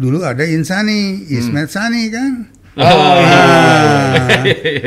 dulu 0.00 0.24
ada 0.24 0.48
Insani, 0.48 1.28
Ismet 1.28 1.68
Sani 1.68 2.08
kan. 2.08 2.48
Oh, 2.80 3.12
iya. 3.20 3.40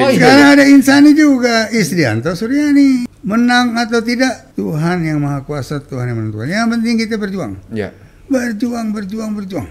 Ah. 0.02 0.10
Sekarang 0.18 0.48
ada 0.58 0.66
Insani 0.66 1.14
juga, 1.14 1.70
Isrianto 1.70 2.34
Suryani. 2.34 3.06
Menang 3.22 3.78
atau 3.78 4.02
tidak, 4.02 4.58
Tuhan 4.58 5.06
yang 5.06 5.22
Maha 5.22 5.46
Kuasa, 5.46 5.86
Tuhan 5.86 6.10
yang 6.10 6.18
menentukan. 6.18 6.50
Yang 6.50 6.68
penting 6.74 6.94
kita 6.98 7.16
berjuang. 7.22 7.62
Ya. 7.70 7.94
Berjuang, 8.26 8.90
berjuang, 8.90 9.38
berjuang. 9.38 9.70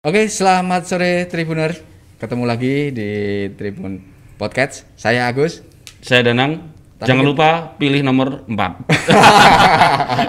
Oke, 0.00 0.32
selamat 0.32 0.82
sore 0.88 1.28
Tribuner. 1.28 1.76
Ketemu 2.16 2.44
lagi 2.48 2.88
di 2.88 3.10
Tribun 3.52 4.00
Podcast. 4.40 4.88
Saya 4.96 5.28
Agus. 5.28 5.60
Saya 6.00 6.32
Danang. 6.32 6.69
Tapi 7.00 7.08
Jangan 7.08 7.24
kita- 7.24 7.32
lupa 7.32 7.48
pilih 7.74 8.00
nomor 8.04 8.28
4. 8.44 8.60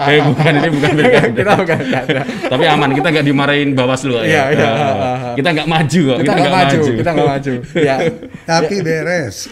eh 0.08 0.24
bukan 0.24 0.52
ini 0.56 0.68
bukan 0.72 0.90
pilkada. 0.96 1.28
Kita 1.30 1.52
bukan 1.54 1.76
pilkada. 1.78 2.20
Tapi 2.48 2.64
aman 2.64 2.90
kita 2.90 3.08
nggak 3.12 3.26
dimarahin 3.26 3.68
Bawaslu 3.72 4.16
ya. 4.16 4.24
Iya, 4.24 4.42
iya. 4.50 4.68
Eh, 4.72 5.36
kita 5.36 5.48
nggak 5.52 5.68
maju 5.68 6.00
kok. 6.02 6.18
Kita 6.18 6.32
nggak 6.32 6.54
maju, 6.54 6.78
kita 6.96 7.10
nggak 7.12 7.28
maju. 7.28 7.52
Ya. 7.76 7.96
Tapi 8.42 8.74
beres. 8.80 9.36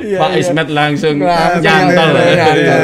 Iya, 0.00 0.16
Pak 0.16 0.30
iya. 0.32 0.40
Ismet 0.40 0.68
langsung 0.70 1.16
Langsung 1.20 1.62
nyantol. 1.62 2.10
ya, 2.10 2.18
ya. 2.18 2.26
Iya, 2.26 2.46
iya, 2.50 2.76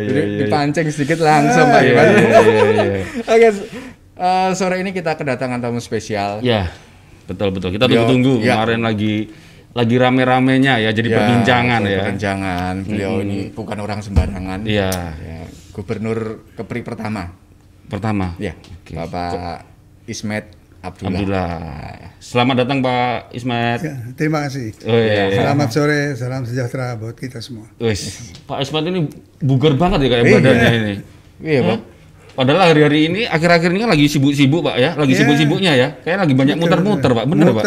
Jadi 0.00 0.16
iya, 0.16 0.24
iya. 0.24 0.38
dipancing 0.40 0.86
sedikit 0.88 1.18
langsung 1.20 1.66
Pak 1.68 1.80
Iya, 1.80 1.92
Iwan. 1.92 2.06
iya, 2.06 2.40
iya, 2.40 2.62
iya. 2.64 2.84
Oke, 3.32 3.48
eh, 4.16 4.50
sore 4.54 4.76
ini 4.78 4.90
kita 4.90 5.14
kedatangan 5.14 5.58
tamu 5.60 5.78
spesial. 5.78 6.40
Ya, 6.40 6.70
betul 7.26 7.50
betul. 7.50 7.70
Kita 7.70 7.86
tunggu-tunggu 7.86 8.40
ya. 8.40 8.58
kemarin 8.58 8.80
lagi 8.82 9.30
lagi 9.74 9.94
rame-ramenya 9.98 10.78
ya 10.78 10.90
jadi 10.90 11.08
Ya, 11.10 11.16
perbincangan 11.18 11.80
ya. 11.82 12.00
Perbincangan. 12.06 12.74
Beliau 12.86 13.14
ini 13.20 13.50
bukan 13.50 13.78
orang 13.78 14.00
sembarangan. 14.00 14.62
Iya. 14.62 14.90
Ya, 15.18 15.38
Gubernur 15.74 16.46
Kepri 16.54 16.86
pertama. 16.86 17.34
Pertama. 17.90 18.38
Ya, 18.38 18.54
Oke. 18.54 18.94
Bapak 18.94 19.66
Ismet 20.06 20.54
Abdullah. 20.78 21.10
Alhamdulillah. 21.10 21.50
Selamat 22.22 22.54
datang 22.62 22.78
Pak 22.80 23.34
Ismet. 23.34 23.80
Ya, 23.82 23.94
terima 24.14 24.46
kasih. 24.46 24.78
Oh 24.86 24.94
iya. 24.94 25.34
Selamat 25.34 25.68
sore, 25.68 26.00
salam 26.14 26.46
sejahtera 26.46 26.94
buat 26.94 27.18
kita 27.18 27.42
semua. 27.42 27.66
Wis, 27.82 28.30
Pak 28.46 28.62
Ismet 28.62 28.84
ini 28.86 29.10
bugar 29.42 29.74
banget 29.74 30.06
ya 30.06 30.08
kayak 30.08 30.24
Iya. 30.24 30.34
badannya 30.38 30.70
ini. 30.72 30.94
Iya, 31.42 31.60
Pak. 31.66 31.78
Padahal 32.34 32.60
hari-hari 32.66 33.00
ini 33.06 33.20
akhir-akhir 33.26 33.70
ini 33.70 33.80
kan 33.80 33.90
lagi 33.90 34.06
sibuk-sibuk 34.06 34.62
Pak 34.62 34.76
ya, 34.76 34.90
lagi 34.94 35.12
Iya. 35.14 35.20
sibuk-sibuknya 35.22 35.72
ya. 35.74 35.88
Kayak 35.98 36.18
lagi 36.26 36.34
banyak 36.34 36.56
muter-muter 36.58 37.10
Pak, 37.10 37.24
bener 37.26 37.46
Pak? 37.50 37.64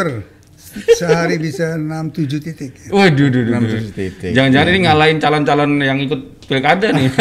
Sehari 0.93 1.35
bisa 1.37 1.75
6-7 1.75 2.39
titik. 2.39 2.71
Waduh, 2.89 3.27
duh, 3.27 3.41
duh, 3.41 3.51
Enam 3.51 3.61
duh. 3.63 3.69
tujuh 3.77 3.91
titik. 3.91 4.31
Jangan-jangan 4.31 4.67
ini 4.67 4.79
ngalahin 4.83 5.17
calon-calon 5.17 5.71
yang 5.79 5.97
ikut 5.99 6.21
pilkada 6.45 6.87
nih. 6.91 7.07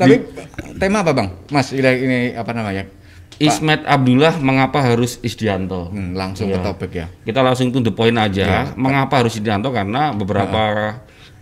Tapi 0.00 0.14
tema 0.76 1.02
apa, 1.02 1.12
Bang? 1.12 1.28
Mas, 1.48 1.70
ini, 1.70 1.82
ini 1.82 2.18
apa 2.32 2.50
namanya? 2.50 2.84
Ismet 3.36 3.84
Abdullah 3.84 4.40
mengapa 4.40 4.80
harus 4.80 5.20
Isdianto? 5.20 5.92
Hmm, 5.92 6.16
langsung 6.16 6.48
Iya. 6.48 6.56
ke 6.56 6.58
topik 6.64 6.90
ya. 6.94 7.06
Kita 7.20 7.44
langsung 7.44 7.68
to 7.68 7.80
the 7.80 7.92
point 7.92 8.16
Iya. 8.16 8.26
aja. 8.26 8.46
Mengapa 8.74 9.20
harus 9.20 9.36
Isdianto? 9.36 9.70
Karena 9.70 10.10
beberapa 10.10 10.96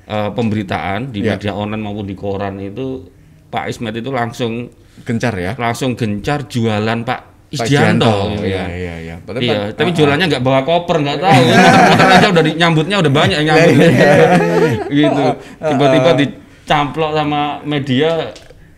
eh, 0.04 0.30
pemberitaan 0.36 1.08
di 1.08 1.22
Iya. 1.22 1.40
media 1.40 1.52
online 1.56 1.80
maupun 1.80 2.04
di 2.04 2.12
koran 2.12 2.60
itu 2.60 3.08
Pak 3.48 3.72
Ismet 3.72 3.96
itu 3.96 4.12
langsung 4.12 4.68
Gencar 5.00 5.32
ya. 5.32 5.56
langsung 5.56 5.96
gencar 5.96 6.44
jualan 6.44 7.00
Pak 7.02 7.33
Isdianto. 7.56 8.12
gitu 8.30 8.42
Iya, 8.42 8.56
ya. 8.56 8.64
iya, 8.70 8.94
iya. 9.00 9.14
Padahal 9.18 9.42
Iya, 9.42 9.54
Pak- 9.64 9.72
tapi 9.74 9.88
ah, 9.88 9.94
jualannya 9.94 10.26
nggak 10.28 10.42
bawa 10.42 10.60
koper, 10.62 10.96
nggak 11.00 11.18
tahu. 11.18 11.42
Muter-muter 11.44 12.08
aja 12.14 12.26
udah 12.28 12.42
di- 12.42 12.56
nyambutnya 12.56 12.96
udah 12.98 13.12
banyak 13.12 13.36
yang 13.36 13.46
nyambut. 13.48 13.74
gitu. 14.98 15.24
Tiba-tiba 15.60 16.10
dicamplok 16.14 17.10
sama 17.12 17.40
media 17.62 18.10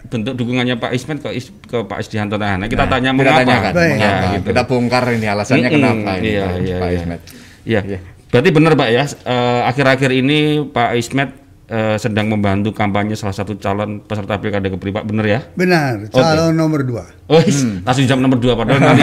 bentuk 0.06 0.32
dukungannya 0.34 0.76
Pak 0.76 0.92
Ismet 0.92 1.18
ke, 1.18 1.30
Is- 1.32 1.54
ke 1.62 1.82
Pak 1.82 1.98
Isdianto. 1.98 2.36
Nah, 2.36 2.54
nah, 2.56 2.66
kita 2.66 2.84
Nah, 2.84 2.90
tanya 2.92 3.10
kita 3.10 3.18
mengapa. 3.18 3.40
tanyakan 3.42 3.72
Baik. 3.72 3.90
mengapa. 3.92 4.06
Ya, 4.06 4.30
gitu. 4.32 4.46
Kita 4.46 4.62
bongkar 4.64 5.04
ini 5.10 5.26
alasannya 5.26 5.60
Mm-mm, 5.64 5.74
kenapa 5.74 6.10
ini 6.14 6.28
iya, 6.28 6.42
Pak, 6.42 6.54
iya, 6.56 6.76
Pak 6.76 6.88
iya. 6.88 6.96
Ismet. 6.96 7.20
Iya. 7.64 7.80
Iya. 7.82 7.98
Berarti 8.26 8.48
benar 8.50 8.72
Pak 8.74 8.88
ya, 8.88 9.04
eh, 9.06 9.60
akhir-akhir 9.64 10.10
ini 10.12 10.38
Pak 10.66 10.90
Ismet 10.94 11.30
eh, 11.66 11.96
sedang 11.96 12.26
membantu 12.28 12.70
kampanye 12.70 13.12
salah 13.12 13.32
satu 13.32 13.54
calon 13.56 13.98
peserta 14.00 14.36
pilkada 14.36 14.66
Kepri 14.66 14.90
Pak, 14.90 15.04
benar 15.04 15.24
ya? 15.24 15.40
Benar, 15.52 16.06
calon 16.08 16.52
nomor 16.52 16.80
dua. 16.80 17.04
Oh, 17.26 17.38
Hmm. 17.38 17.82
langsung 17.82 18.04
jam 18.04 18.18
nomor 18.18 18.36
2 18.36 18.54
padahal 18.54 18.78
nanti. 18.86 19.02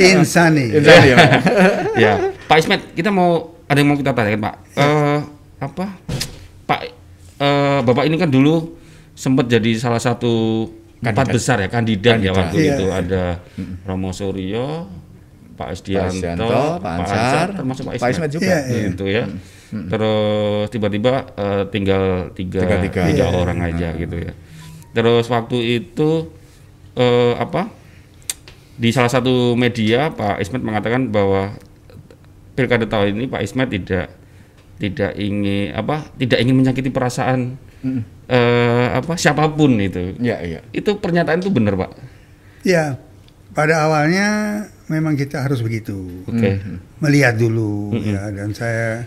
Insani. 0.00 0.70
Itu 0.70 0.86
dia, 0.86 1.14
Pak. 1.14 1.30
ya, 1.96 2.12
Pak 2.44 2.56
Ismet, 2.58 2.80
kita 2.92 3.10
mau 3.10 3.30
ada 3.64 3.74
yang 3.74 3.88
mau 3.88 3.96
kita 3.96 4.10
tanyakan 4.10 4.40
Pak. 4.40 4.54
Eh, 4.76 5.18
apa? 5.60 5.84
Pak 6.64 6.80
eh, 7.36 7.78
Bapak 7.82 8.04
ini 8.04 8.16
kan 8.16 8.28
dulu 8.28 8.78
sempat 9.12 9.46
jadi 9.46 9.76
salah 9.76 9.98
satu 9.98 10.64
empat 11.00 11.26
Kandidat. 11.26 11.34
besar 11.34 11.56
ya 11.58 11.68
kandidat, 11.68 12.16
ya 12.16 12.30
Kandidat. 12.30 12.38
waktu 12.38 12.56
Iya. 12.58 12.70
itu 12.70 12.84
ada 12.86 13.22
Romo 13.82 14.10
Suryo, 14.10 14.84
Pak 15.54 15.68
Isdianto, 15.72 16.12
Isdianto, 16.14 16.48
Pak 16.78 16.92
Ansar, 16.94 17.46
termasuk 17.52 17.82
Pak 17.84 17.92
Pak 17.94 18.06
Ismet, 18.06 18.12
Ismet 18.14 18.30
juga. 18.30 18.46
Iya, 18.46 18.58
iya. 18.62 18.80
gitu 18.86 19.04
ya. 19.06 19.24
Terus 19.70 20.66
tiba-tiba 20.68 21.30
eh, 21.32 21.62
tinggal 21.68 22.34
tiga, 22.34 22.60
Tiga-tiga. 22.66 23.02
tiga 23.06 23.26
Iya. 23.30 23.36
orang 23.36 23.58
aja 23.62 23.88
gitu 23.94 24.16
ya. 24.18 24.32
Terus 24.90 25.26
waktu 25.26 25.58
itu 25.78 26.26
eh, 26.94 27.34
apa? 27.34 27.70
Di 28.74 28.90
salah 28.90 29.08
satu 29.08 29.54
media 29.54 30.10
Pak 30.10 30.40
Ismet 30.40 30.64
mengatakan 30.64 31.08
bahwa 31.08 31.54
pilkada 32.52 32.84
tahun 32.84 33.14
ini 33.14 33.24
Pak 33.28 33.42
Ismet 33.42 33.68
tidak 33.70 34.10
tidak 34.76 35.12
ingin 35.14 35.70
apa? 35.70 36.08
Tidak 36.16 36.40
ingin 36.40 36.56
menyakiti 36.56 36.88
perasaan 36.88 37.60
eh, 38.26 38.86
apa 38.90 39.14
siapa 39.14 39.46
pun 39.48 39.76
itu. 39.76 40.16
Iya, 40.18 40.36
iya. 40.42 40.60
Itu 40.72 40.96
pernyataan 40.96 41.38
itu 41.38 41.52
benar 41.52 41.76
Pak. 41.76 41.90
Ya, 42.64 42.96
pada 43.52 43.84
awalnya 43.84 44.28
memang 44.88 45.14
kita 45.14 45.44
harus 45.44 45.60
begitu. 45.60 46.24
Oke. 46.26 46.58
Melihat 46.98 47.36
dulu 47.36 47.94
ya 47.96 48.32
dan 48.32 48.50
saya 48.50 49.04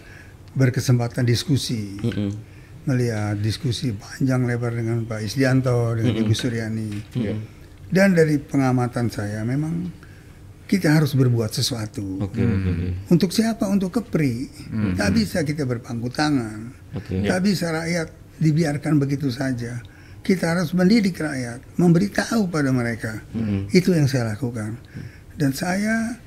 berkesempatan 0.53 1.25
diskusi. 1.25 1.97
Mm-mm. 2.01 2.31
Melihat 2.83 3.39
diskusi 3.39 3.95
panjang 3.95 4.43
lebar 4.43 4.75
dengan 4.75 5.07
Pak 5.07 5.23
Isdianto 5.23 5.95
dengan 5.95 6.19
Ibu 6.19 6.33
Suryani. 6.35 6.89
Iya. 7.15 7.35
Dan 7.87 8.11
dari 8.11 8.35
pengamatan 8.41 9.07
saya 9.07 9.45
memang 9.47 9.87
kita 10.67 10.91
harus 10.91 11.15
berbuat 11.15 11.53
sesuatu. 11.53 12.01
Oke, 12.19 12.41
oke, 12.43 12.69
oke. 12.73 12.87
Untuk 13.13 13.29
siapa? 13.31 13.69
Untuk 13.69 13.93
Kepri. 13.93 14.49
Tak 14.99 15.15
bisa 15.15 15.45
kita 15.47 15.63
berpangku 15.63 16.09
tangan. 16.11 16.73
Oke. 16.97 17.23
Tak 17.23 17.39
bisa 17.39 17.71
rakyat 17.71 18.07
dibiarkan 18.41 18.99
begitu 18.99 19.29
saja. 19.29 19.79
Kita 20.23 20.55
harus 20.55 20.71
mendidik 20.75 21.19
rakyat, 21.19 21.79
memberitahu 21.79 22.51
pada 22.51 22.71
mereka. 22.73 23.21
Itu 23.71 23.95
yang 23.95 24.11
saya 24.11 24.33
lakukan. 24.35 24.75
Dan 25.39 25.55
saya 25.55 26.19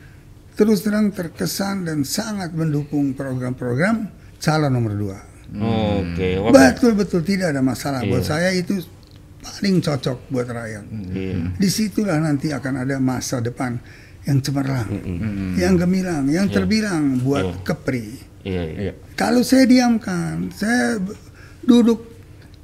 terus 0.57 0.81
terang 0.81 1.13
terkesan 1.13 1.85
dan 1.85 2.01
sangat 2.07 2.57
mendukung 2.57 3.13
program-program 3.13 4.09
calon 4.39 4.71
nomor 4.71 4.93
dua. 4.93 5.19
Oke. 5.97 6.37
Wah, 6.39 6.51
Betul-betul 6.51 7.23
tidak 7.23 7.55
ada 7.55 7.63
masalah. 7.63 8.03
Buat 8.03 8.23
Iya. 8.23 8.29
saya 8.29 8.51
itu 8.51 8.83
paling 9.39 9.79
cocok 9.79 10.19
buat 10.29 10.47
rakyat. 10.47 10.85
Iya. 11.13 11.37
Di 11.55 11.69
situlah 11.69 12.19
nanti 12.19 12.51
akan 12.51 12.83
ada 12.83 12.99
masa 12.99 13.39
depan 13.39 13.79
yang 14.27 14.43
cemerlang, 14.43 14.91
yang 15.55 15.79
gemilang, 15.79 16.27
yang 16.27 16.51
terbilang 16.51 17.23
buat 17.23 17.63
Kepri. 17.63 18.19
Iya, 18.43 18.63
iya. 18.65 18.75
Iya. 18.81 18.93
Kalau 19.15 19.41
saya 19.41 19.65
diamkan, 19.65 20.51
saya 20.51 20.99
duduk 21.63 22.03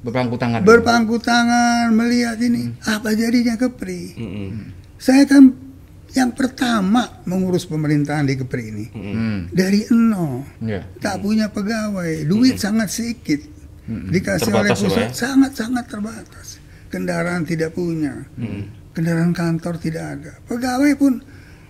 Berpangku 0.03 0.35
tangan. 0.35 0.67
berpangku 0.67 1.15
tangan 1.15 1.87
melihat 1.89 2.35
ini 2.37 2.75
apa 2.83 3.15
jadinya 3.15 3.55
Kepri. 3.55 4.11
Mm-mm. 4.13 4.49
Saya 4.99 5.23
kan 5.23 5.55
yang 6.13 6.29
pertama 6.29 7.21
mengurus 7.23 7.65
pemerintahan 7.65 8.23
di 8.23 8.35
Kepri 8.35 8.63
ini 8.65 8.85
Hmm. 8.87 9.39
dari 9.49 9.85
nol, 9.89 10.45
Iya. 10.59 10.85
tak 10.97 11.19
punya 11.19 11.49
pegawai, 11.49 12.23
duit 12.23 12.55
sangat 12.55 12.89
sedikit, 12.89 13.41
dikasih 13.85 14.49
oleh 14.49 14.69
Terbatas 14.69 14.79
loh 14.79 14.89
pusat 14.89 15.03
ya. 15.03 15.09
sangat 15.11 15.51
sangat 15.53 15.85
terbatas, 15.87 16.47
kendaraan 16.87 17.43
tidak 17.43 17.73
punya, 17.73 18.29
kendaraan 18.91 19.31
kantor 19.31 19.75
tidak 19.75 20.05
ada, 20.13 20.31
pegawai 20.43 20.93
pun 20.95 21.13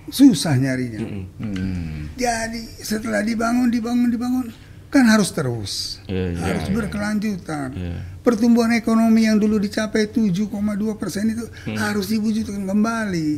susah 0.06 0.54
nyarinya. 0.54 1.00
Hmm. 1.39 2.12
Jadi 2.13 2.62
setelah 2.78 3.24
dibangun, 3.24 3.72
dibangun, 3.72 4.12
dibangun, 4.12 4.48
kan 4.89 5.07
harus 5.07 5.31
terus, 5.31 6.04
Iya, 6.06 6.25
iya, 6.30 6.44
harus 6.46 6.68
berkelanjutan. 6.69 7.69
Iya. 7.72 7.96
Pertumbuhan 8.19 8.72
ekonomi 8.72 9.24
yang 9.24 9.36
dulu 9.36 9.57
dicapai 9.57 10.06
7,2 10.06 10.54
persen 10.94 11.28
itu 11.30 11.48
Hmm. 11.66 11.75
harus 11.75 12.07
diwujudkan 12.07 12.62
kembali. 12.62 13.31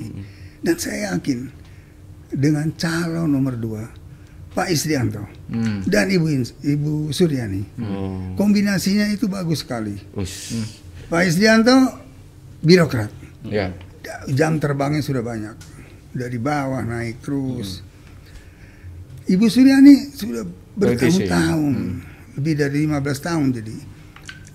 Dan 0.66 0.76
saya 0.76 1.14
yakin 1.14 1.46
dengan 2.34 2.74
calon 2.74 3.30
nomor 3.30 3.54
dua, 3.54 3.86
Pak 4.52 4.68
Isdianto 4.68 5.22
Hmm. 5.46 5.86
dan 5.86 6.10
Ibu 6.10 6.26
Ibu 6.58 7.14
Suryani, 7.14 7.62
Oh. 7.78 8.34
kombinasinya 8.34 9.06
itu 9.06 9.30
bagus 9.30 9.62
sekali. 9.62 9.94
Ush. 10.18 10.58
Pak 11.06 11.22
Isdianto 11.22 11.76
birokrat, 12.60 13.14
Iya. 13.46 13.78
jam 14.28 14.58
terbangnya 14.58 15.06
sudah 15.06 15.22
banyak 15.22 15.54
dari 16.12 16.42
bawah 16.42 16.82
naik 16.82 17.22
terus. 17.22 17.86
Ibu 19.26 19.46
Suryani 19.46 20.10
sudah 20.10 20.42
bertahun-tahun, 20.74 21.74
lebih 22.36 22.54
dari 22.58 22.90
15 22.90 23.22
tahun 23.22 23.54
jadi 23.54 23.76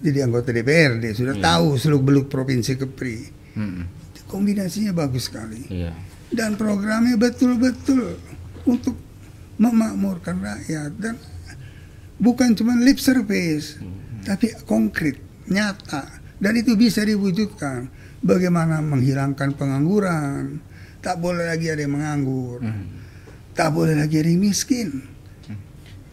jadi 0.01 0.19
anggota 0.27 0.51
DPRD 0.51 1.13
sudah 1.13 1.37
tahu 1.39 1.77
seluk 1.77 2.03
beluk 2.03 2.27
provinsi 2.27 2.75
Kepri. 2.75 3.19
Hmm. 3.55 4.00
Kombinasinya 4.31 4.95
bagus 4.95 5.27
sekali. 5.27 5.67
Iya. 5.67 5.91
dan 6.31 6.55
programnya 6.55 7.19
betul-betul 7.19 8.15
untuk 8.63 8.95
memakmurkan 9.59 10.39
rakyat. 10.39 10.95
Dan 10.95 11.19
bukan 12.23 12.55
cuma 12.55 12.79
lip 12.79 13.03
service 13.03 13.83
tapi 14.23 14.55
konkret 14.65 15.19
nyata. 15.51 16.07
Dan 16.41 16.57
itu 16.57 16.79
bisa 16.79 17.03
diwujudkan. 17.05 17.91
Bagaimana 18.23 18.79
menghilangkan 18.81 19.59
pengangguran. 19.59 20.63
Tak 21.03 21.19
boleh 21.19 21.51
lagi 21.51 21.73
ada 21.73 21.83
yang 21.83 21.99
menganggur. 21.99 22.63
Tak 23.57 23.75
boleh 23.75 23.99
lagi 23.99 24.21
ada 24.21 24.31
yang 24.31 24.41
miskin. 24.41 25.03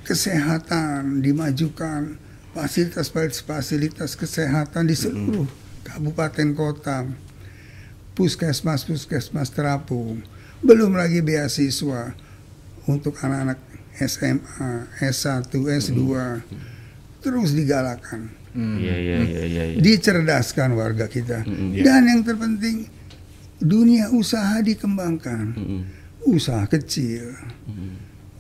Kesehatan 0.02 1.22
dimajukan. 1.22 2.18
Fasilitas-fasilitas 2.58 4.18
kesehatan 4.18 4.90
di 4.90 4.98
seluruh 4.98 5.46
kabupaten 5.86 6.58
kota 6.58 7.06
puskesmas 8.18 8.81
puskesmas 8.81 9.54
terapung. 9.54 10.25
Belum 10.66 10.98
lagi 10.98 11.22
beasiswa 11.22 12.18
untuk 12.90 13.14
anak-anak 13.22 13.62
SMA 13.94 14.90
S1 14.98 15.54
S2 15.54 16.02
terus 17.22 17.54
digalakan. 17.54 18.34
Iya 18.58 18.96
iya 18.98 19.18
iya 19.22 19.44
iya. 19.46 19.64
iya. 19.69 19.78
dicerdaskan 19.78 20.74
warga 20.74 21.06
kita. 21.06 21.46
Mm-mm. 21.46 21.78
dan 21.86 22.10
yang 22.10 22.22
terpenting 22.25 22.90
dunia 23.62 24.10
usaha 24.10 24.58
dikembangkan. 24.66 25.54
Mm-mm. 25.54 25.81
usaha 26.25 26.66
kecil. 26.66 27.38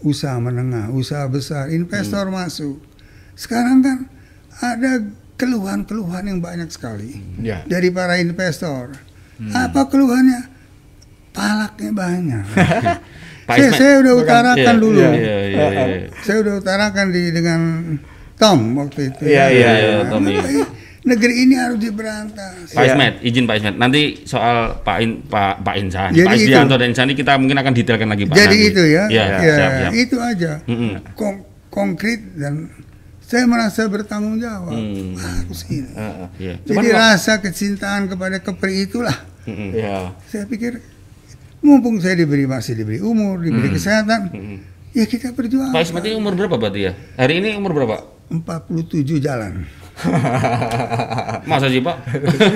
Usaha 0.01 0.41
menengah 0.41 0.89
usaha 0.89 1.29
besar 1.29 1.69
investor 1.69 2.33
masuk. 2.33 2.81
Sekarang 3.37 3.85
kan 3.85 4.09
ada 4.57 5.05
keluhan-keluhan 5.37 6.25
yang 6.33 6.39
banyak 6.41 6.73
sekali 6.73 7.21
Ya. 7.37 7.61
dari 7.69 7.93
para 7.93 8.17
investor 8.17 8.97
apa 9.47 9.81
keluhannya 9.85 10.41
palaknya 11.29 11.91
banyak 11.91 12.43
saya, 13.47 13.69
saya 13.71 13.93
udah 13.99 14.13
utarakan 14.17 14.75
Iya, 14.75 14.81
dulu 14.81 14.99
Iya 14.99 15.11
iya 15.13 15.37
iya. 15.45 15.65
iya. 15.69 15.85
saya 16.19 16.37
udah 16.41 16.53
utarakan 16.57 17.05
di 17.09 17.23
dengan 17.29 17.59
Tom 18.35 18.59
waktu 18.75 19.09
itu 19.09 19.21
Iya, 19.23 19.45
iya, 19.47 19.71
iya, 19.75 19.93
Tom, 20.05 20.25
iya. 20.25 20.41
negeri 21.03 21.33
ini 21.39 21.55
harus 21.55 21.77
diberantas 21.77 22.69
Pak 22.69 22.77
Iya. 22.77 22.89
Ismet, 22.91 23.13
izin 23.21 23.45
Pak 23.45 23.55
Ismet. 23.55 23.75
Nanti 23.75 24.01
soal 24.23 24.75
Pak 24.77 24.97
In, 24.99 25.23
Pak 25.23 25.63
Pak 25.63 25.75
Insan, 25.77 26.11
Jadi 26.11 26.27
Pak. 26.27 26.35
Isdianto 26.35 26.75
dan 26.75 26.91
Insani 26.91 27.13
kita 27.13 27.37
mungkin 27.37 27.55
akan 27.55 27.71
detailkan 27.71 28.09
lagi 28.09 28.23
Pak. 28.25 28.35
Jadi 28.35 28.45
nanti. 28.57 28.69
itu 28.69 28.83
ya, 28.83 29.03
Iya, 29.07 29.23
ya, 29.23 29.37
siap, 29.39 29.71
siap. 29.71 29.91
itu 29.95 30.17
aja. 30.19 30.51
Mm-mm. 30.67 30.91
Kon- 31.13 31.41
konkret 31.69 32.19
dan 32.35 32.67
saya 33.27 33.43
merasa 33.43 33.83
bertanggung 33.85 34.39
jawab. 34.39 34.71
Hmm. 34.71 35.19
Harus 35.19 35.67
ini. 35.67 35.83
Heeh. 35.91 36.27
Iya. 36.39 36.53
Cuman 36.63 36.79
Jadi 36.79 36.87
Pak- 36.87 36.99
rasa 37.03 37.33
kecintaan 37.37 38.01
kepada 38.07 38.39
Kepri 38.39 38.87
itulah. 38.87 39.17
Mm-mm. 39.43 39.75
Ya. 39.75 40.15
Saya 40.25 40.47
pikir 40.47 40.79
mumpung 41.59 41.99
saya 41.99 42.15
diberi 42.15 42.47
masih 42.47 42.71
diberi 42.73 42.99
umur, 42.99 43.43
diberi 43.43 43.67
kesehatan, 43.69 44.31
Mm-mm. 44.31 44.57
ya 44.91 45.03
kita 45.03 45.31
berjuang. 45.31 45.75
Pak 45.75 45.83
Ismet 45.83 46.03
ini 46.03 46.15
umur 46.15 46.35
berapa 46.35 46.55
berarti 46.55 46.87
ya? 46.87 46.93
Hari 47.15 47.43
ini 47.43 47.55
umur 47.55 47.75
berapa? 47.75 47.99
47 48.27 49.03
jalan. 49.19 49.63
Masa 51.49 51.67
sih 51.67 51.81
Pak? 51.81 51.95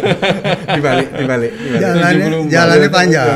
dibalik, 0.77 1.07
dibalik, 1.09 1.51
dibalik. 1.51 1.81
Jalannya 1.81 2.27
74. 2.47 2.53
jalannya 2.53 2.89
panjang. 2.91 3.27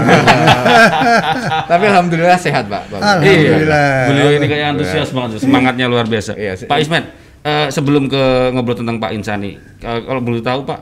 Tapi 1.71 1.83
alhamdulillah 1.89 2.37
sehat, 2.37 2.67
Pak. 2.67 2.91
Alhamdulillah. 2.91 3.87
Iya. 3.89 4.07
Beliau 4.07 4.29
ini 4.35 4.45
kayak 4.45 4.65
antusias 4.77 5.09
banget, 5.09 5.41
semangatnya 5.41 5.85
luar 5.89 6.05
biasa. 6.05 6.37
Iya. 6.37 6.53
Pak 6.67 6.77
Ismet, 6.77 7.03
eh, 7.45 7.67
sebelum 7.69 8.09
ke 8.09 8.23
ngobrol 8.51 8.75
tentang 8.75 8.97
Pak 8.97 9.13
Insani, 9.13 9.53
eh, 9.55 9.99
kalau 10.01 10.19
boleh 10.19 10.41
tahu 10.41 10.65
Pak, 10.65 10.79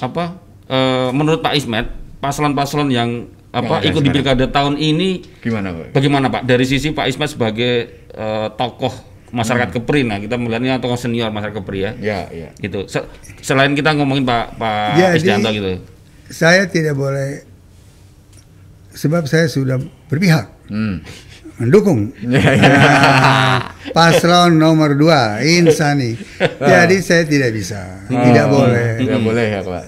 apa 0.00 0.24
eh, 0.66 1.08
menurut 1.10 1.38
Pak 1.38 1.52
Ismet, 1.52 1.86
paslon-paslon 2.18 2.88
yang 2.88 3.10
apa 3.52 3.68
Yang 3.68 3.76
ada 3.76 3.88
ikut 3.90 4.02
di 4.02 4.10
pilkada 4.10 4.46
tahun 4.48 4.74
ini 4.74 5.10
Gimana, 5.38 5.68
Pak? 5.70 5.86
Bagaimana 5.92 6.26
Pak 6.26 6.42
dari 6.42 6.64
sisi 6.64 6.88
Pak 6.90 7.04
Ismet 7.04 7.28
sebagai 7.28 7.72
eh, 8.08 8.48
tokoh 8.50 9.12
masyarakat 9.28 9.72
Kepri, 9.72 10.02
nah 10.02 10.16
kita 10.16 10.36
melihatnya 10.36 10.76
tokoh 10.76 10.96
senior 10.96 11.28
masyarakat 11.28 11.56
Kepri 11.56 11.78
ya, 11.78 11.92
Ya, 11.96 12.18
ya. 12.28 12.48
gitu. 12.54 12.84
Se- 12.84 13.04
selain 13.40 13.72
kita 13.72 13.92
ngomongin 13.92 14.24
Pak 14.24 14.56
Pak 14.56 14.88
Jadi- 14.94 15.16
Isdianto 15.18 15.48
gitu, 15.50 15.72
Saya 16.26 16.64
tidak 16.64 16.96
boleh 16.96 17.44
sebab 18.90 19.24
saya 19.24 19.44
sudah 19.46 19.76
berpihak 20.06 20.48
Hmm. 20.64 21.04
Mendukung 21.56 22.12
Ya, 22.18 22.40
ya. 22.40 22.64
Nah, 22.64 23.56
paslon 23.96 24.56
nomor 24.56 24.94
dua 24.94 25.40
Insani. 25.40 26.16
Jadi 26.58 26.96
saya 26.98 27.24
tidak 27.24 27.50
bisa, 27.50 28.02
tidak 28.08 28.46
Oh, 28.46 28.64
boleh, 28.64 28.88
Tidak 28.98 29.20
boleh 29.20 29.46
ya, 29.50 29.60
Pak. 29.60 29.84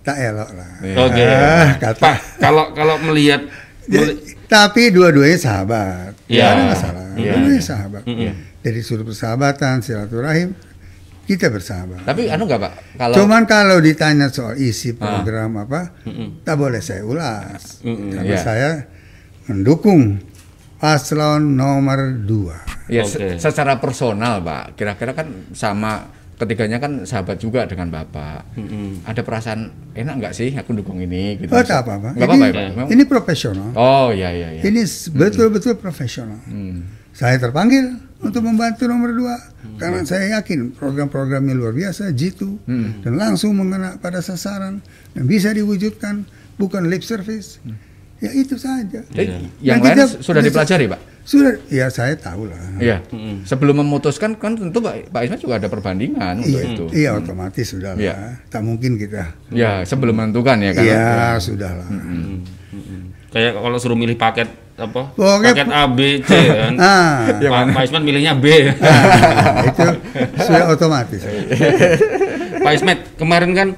tak 0.00 0.16
elok 0.18 0.50
lah. 0.52 0.70
Iya. 0.80 0.96
oke. 0.98 1.24
Ah, 1.24 1.68
kata. 1.78 2.00
Pak 2.00 2.16
kalau 2.38 2.64
kalau 2.72 2.96
melihat 3.02 3.44
Jadi, 3.84 4.12
tapi 4.46 4.90
dua-duanya 4.90 5.36
sahabat, 5.36 6.12
Iya. 6.24 6.46
tidak 6.46 6.48
ada 6.48 6.62
masalah. 6.68 7.06
Iya, 7.14 7.30
Dua-duanya 7.32 7.54
iya. 7.54 7.64
sahabat. 7.64 8.02
Mm-mm. 8.04 8.32
Dari 8.60 8.80
sudut 8.80 9.04
persahabatan, 9.04 9.74
silaturahim, 9.80 10.48
kita 11.24 11.46
bersahabat. 11.48 12.04
Tapi 12.04 12.28
anu 12.28 12.44
enggak, 12.44 12.60
Pak? 12.60 12.72
Kalau 12.96 13.14
Cuman 13.16 13.42
kalau 13.44 13.76
ditanya 13.78 14.28
soal 14.28 14.54
isi 14.56 14.92
program 14.92 15.58
apa, 15.58 15.96
Mm-mm. 16.04 16.44
tak 16.44 16.54
boleh 16.54 16.78
saya 16.78 17.02
ulas. 17.02 17.82
Mm-mm, 17.82 18.14
Karena 18.14 18.30
iya. 18.30 18.38
saya 18.38 18.70
mendukung 19.46 20.22
paslon 20.80 21.54
nomor 21.54 22.16
dua. 22.18 22.56
ya 22.90 23.04
Oke. 23.04 23.36
se- 23.36 23.38
secara 23.38 23.78
personal, 23.78 24.40
Pak. 24.40 24.74
Kira-kira 24.74 25.12
kan 25.12 25.28
sama 25.52 26.10
ketiganya 26.34 26.80
kan 26.80 27.04
sahabat 27.04 27.36
juga 27.36 27.68
dengan 27.68 27.86
Bapak. 27.86 28.56
Mm-mm. 28.56 29.04
Ada 29.04 29.20
perasaan 29.20 29.68
enak 29.92 30.14
nggak 30.16 30.34
sih 30.34 30.50
aku 30.56 30.72
dukung 30.72 30.98
ini 30.98 31.36
gitu. 31.36 31.52
Oh, 31.52 31.60
tak 31.60 31.84
apa-apa. 31.84 32.16
Ini, 32.16 32.48
ya, 32.48 32.72
Pak. 32.74 32.88
Ini 32.88 33.02
profesional. 33.04 33.70
Oh, 33.76 34.08
ya 34.10 34.32
ya 34.32 34.48
ya. 34.50 34.62
Ini 34.64 34.82
betul-betul 35.12 35.76
profesional. 35.76 36.40
Hmm. 36.48 36.88
Saya 37.12 37.36
terpanggil 37.36 37.94
untuk 38.18 38.40
membantu 38.40 38.88
nomor 38.88 39.12
dua 39.12 39.36
karena 39.76 40.00
saya 40.02 40.40
yakin 40.40 40.72
program-programnya 40.72 41.52
luar 41.52 41.70
biasa, 41.70 42.08
jitu 42.10 42.56
Hmm. 42.64 43.04
dan 43.04 43.14
langsung 43.14 43.52
mengena 43.52 44.00
pada 44.00 44.18
sasaran 44.18 44.80
dan 45.12 45.24
bisa 45.24 45.52
diwujudkan 45.52 46.24
bukan 46.56 46.88
lip 46.88 47.04
service. 47.04 47.60
Ya 48.20 48.30
itu 48.30 48.52
saja. 48.54 49.00
Eh, 49.10 49.24
Iya. 49.24 49.36
Yang 49.62 49.76
Dan 49.76 49.80
lain 49.82 49.96
kita- 49.98 50.20
sudah 50.20 50.42
dipelajari, 50.42 50.84
Pak? 50.86 51.00
Sudah, 51.22 51.52
ya 51.66 51.86
saya 51.88 52.12
tahu 52.14 52.44
lah. 52.44 52.60
Iya. 52.76 53.00
Sebelum 53.42 53.80
memutuskan 53.80 54.34
kan 54.34 54.52
tentu 54.52 54.78
Pak 54.78 55.08
Pak 55.08 55.20
Ismet 55.22 55.38
juga 55.38 55.56
ada 55.56 55.66
perbandingan 55.66 56.36
untuk 56.38 56.52
Iya, 56.54 56.68
itu. 56.70 56.84
iya 56.92 57.10
otomatis 57.14 57.64
sudah 57.66 57.92
lah. 57.92 58.00
Iya. 58.02 58.16
Tak 58.46 58.60
mungkin 58.60 58.96
kita. 58.96 59.36
Ya, 59.48 59.80
sebelum 59.82 60.12
menentukan 60.14 60.56
ya 60.58 60.70
kan. 60.70 60.82
Iya 60.82 61.08
sudah 61.38 61.70
lah. 61.74 61.88
Mm-mm. 61.88 62.44
Mm-mm. 62.70 63.00
Kayak 63.30 63.56
kalau 63.56 63.78
suruh 63.78 63.94
milih 63.94 64.16
paket 64.16 64.48
apa? 64.76 65.12
Pokoknya- 65.12 65.54
paket 65.54 65.68
A, 65.70 65.82
B, 65.86 66.00
C 66.20 66.30
kan. 66.60 66.72
Ah, 66.76 67.24
Yang 67.38 67.52
Pak? 67.52 67.64
Pak 67.70 67.82
Ismet 67.86 68.02
milihnya 68.02 68.32
B. 68.34 68.44
ah, 68.50 68.72
itu 69.62 69.86
sudah 70.40 70.64
otomatis. 70.68 71.20
Pak 72.58 72.72
Ismet, 72.74 72.98
kemarin 73.16 73.50
kan 73.52 73.68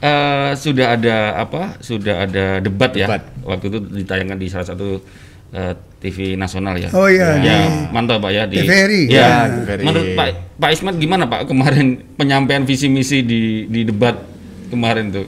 eh, 0.00 0.50
sudah 0.54 0.86
ada 0.94 1.16
apa? 1.36 1.76
Sudah 1.78 2.24
ada 2.24 2.58
debat, 2.58 2.90
ya. 2.94 3.06
Debat. 3.06 3.22
Waktu 3.42 3.64
itu 3.68 3.78
ditayangkan 4.02 4.38
di 4.38 4.46
salah 4.46 4.66
satu 4.66 5.00
eh, 5.50 5.74
TV 5.98 6.38
nasional 6.38 6.78
ya. 6.78 6.88
Oh 6.94 7.10
iya, 7.10 7.34
Ya, 7.38 7.56
di 7.66 7.90
mantap 7.90 8.22
Pak 8.22 8.30
ya 8.30 8.44
di 8.46 8.62
TVRI. 8.62 9.02
Ya, 9.10 9.18
Ya, 9.18 9.30
TVRI. 9.50 9.82
menurut 9.82 10.08
Pak 10.14 10.28
Pak 10.56 10.70
Ismet 10.70 10.96
gimana 10.96 11.24
Pak 11.26 11.50
kemarin 11.50 11.86
penyampaian 12.14 12.62
visi 12.62 12.86
misi 12.86 13.22
di 13.22 13.66
di 13.66 13.82
debat 13.82 14.14
kemarin 14.70 15.10
tuh? 15.10 15.26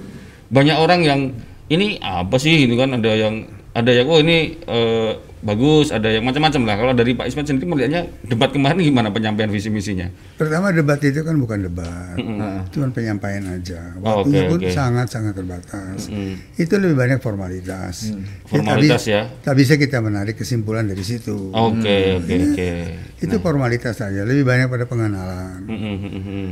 Banyak 0.51 0.77
orang 0.79 1.01
yang 1.03 1.21
ini 1.67 1.99
apa 1.99 2.35
sih 2.37 2.67
gitu 2.67 2.75
kan 2.75 2.95
ada 2.95 3.11
yang 3.15 3.47
ada 3.71 3.91
yang 3.91 4.07
oh 4.07 4.19
ini 4.19 4.59
eh, 4.61 5.13
bagus, 5.41 5.89
ada 5.89 6.07
yang 6.07 6.21
macam-macam 6.23 6.61
lah. 6.63 6.77
Kalau 6.77 6.93
dari 6.93 7.13
Pak 7.13 7.27
Ismet 7.27 7.45
sendiri 7.45 7.67
melihatnya 7.67 8.03
debat 8.23 8.49
kemarin 8.49 8.77
gimana 8.79 9.09
penyampaian 9.09 9.49
visi 9.49 9.67
misinya? 9.67 10.07
Pertama 10.35 10.69
debat 10.69 10.97
itu 10.99 11.21
kan 11.21 11.33
bukan 11.35 11.65
debat, 11.65 12.15
Mm-mm. 12.15 12.69
cuma 12.69 12.89
penyampaian 12.89 13.41
aja. 13.51 13.97
Oh, 13.99 14.21
Waktunya 14.21 14.45
oke, 14.45 14.51
pun 14.51 14.59
oke. 14.59 14.71
sangat-sangat 14.71 15.33
terbatas. 15.33 16.07
Mm. 16.07 16.35
Itu 16.55 16.75
lebih 16.77 16.95
banyak 16.95 17.19
formalitas. 17.19 18.13
Kita 18.13 18.47
Formalitas 18.47 19.03
bi- 19.03 19.11
ya. 19.11 19.23
Tak 19.41 19.55
bisa 19.55 19.75
kita 19.75 19.99
menarik 19.99 20.35
kesimpulan 20.35 20.85
dari 20.85 21.01
situ. 21.01 21.51
Oke, 21.51 22.17
oke, 22.17 22.35
oke. 22.47 22.71
Itu 23.19 23.37
formalitas 23.39 23.97
saja, 23.97 24.23
lebih 24.23 24.45
banyak 24.45 24.67
pada 24.67 24.85
pengenalan. 24.85 25.65
Mm-mm, 25.65 25.97
mm-mm. 25.99 26.47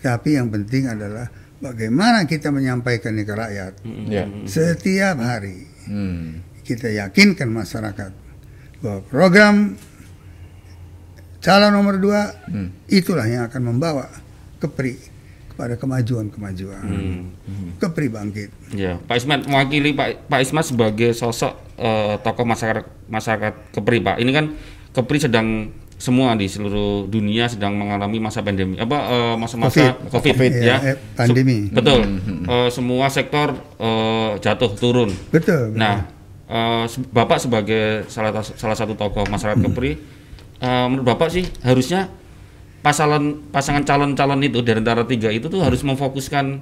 Tapi 0.00 0.36
yang 0.36 0.48
penting 0.48 0.86
adalah 0.86 1.26
bagaimana 1.56 2.24
kita 2.24 2.48
menyampaikan 2.48 3.10
ini 3.10 3.22
ke 3.22 3.32
rakyat. 3.32 3.72
Ya. 4.06 4.24
Setiap 4.44 5.18
hari 5.18 5.66
Hmm. 5.84 6.40
Kita 6.64 6.88
yakinkan 6.90 7.46
masyarakat 7.46 8.10
bahwa 8.80 9.00
program 9.06 9.76
calon 11.38 11.72
nomor 11.72 12.00
dua 12.00 12.32
Hmm. 12.48 12.72
itulah 12.88 13.24
yang 13.24 13.44
akan 13.44 13.62
membawa 13.66 14.08
Kepri 14.56 14.96
kepada 15.46 15.76
kemajuan-kemajuan. 15.76 16.82
Hmm. 16.82 17.22
Kepri 17.76 18.08
bangkit. 18.08 18.48
Ya, 18.72 18.96
Pak 18.98 19.20
Ismet 19.20 19.44
mewakili 19.44 19.92
Pak 19.92 20.24
Pak 20.26 20.40
Ismet 20.40 20.64
sebagai 20.64 21.12
sosok 21.12 21.52
eh, 21.76 22.16
tokoh 22.18 22.42
masyarakat 22.42 22.88
masyarakat 23.06 23.52
Kepri 23.70 24.00
Pak. 24.00 24.16
Ini 24.18 24.30
kan 24.32 24.46
Kepri 24.90 25.20
sedang 25.20 25.68
semua 25.94 26.34
di 26.34 26.50
seluruh 26.50 27.06
dunia 27.06 27.46
sedang 27.46 27.76
mengalami 27.76 28.18
masa 28.18 28.40
pandemi 28.40 28.80
apa 28.80 28.98
eh, 29.04 29.34
masa-masa 29.36 29.94
COVID, 30.08 30.32
Covid, 30.32 30.52
ya. 30.58 30.64
ya, 30.64 30.76
eh, 30.90 30.96
pandemi. 31.12 31.68
Se- 31.68 31.76
betul. 31.76 32.00
Eh, 32.48 32.68
semua 32.72 33.06
sektor 33.08 33.52
eh, 33.78 34.30
jatuh 34.40 34.72
turun. 34.74 35.12
Betul. 35.28 35.76
Nah, 35.76 36.08
eh, 36.48 36.84
Bapak 37.12 37.38
sebagai 37.40 38.08
salah 38.12 38.42
salah 38.42 38.76
satu 38.76 38.96
tokoh 38.96 39.24
masyarakat 39.28 39.60
Hmm. 39.60 39.72
Kepri, 39.72 39.96
eh, 40.60 40.86
menurut 40.88 41.06
Bapak 41.14 41.28
sih 41.32 41.44
harusnya 41.64 42.08
pasangan 42.84 43.48
pasangan 43.48 43.80
calon-calon 43.84 44.44
itu 44.44 44.60
dari 44.60 44.84
antara 44.84 45.08
tiga 45.08 45.32
itu 45.32 45.48
tuh 45.48 45.64
harus 45.64 45.80
memfokuskan 45.80 46.60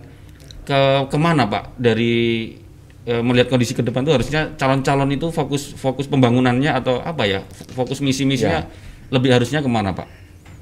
ke 0.62 0.81
ke 1.11 1.17
mana 1.19 1.51
Pak 1.51 1.75
dari 1.75 2.55
eh, 3.03 3.23
melihat 3.23 3.51
kondisi 3.51 3.75
ke 3.75 3.83
depan 3.83 4.07
tuh 4.07 4.15
harusnya 4.15 4.55
calon-calon 4.55 5.11
itu 5.11 5.35
fokus 5.35 5.75
fokus 5.75 6.07
pembangunannya 6.07 6.71
atau 6.79 7.03
apa 7.03 7.27
ya 7.27 7.43
fokus 7.75 7.99
misi-misinya 7.99 8.71
lebih 9.11 9.35
harusnya 9.35 9.59
ke 9.59 9.67
mana 9.67 9.91
Pak? 9.91 10.07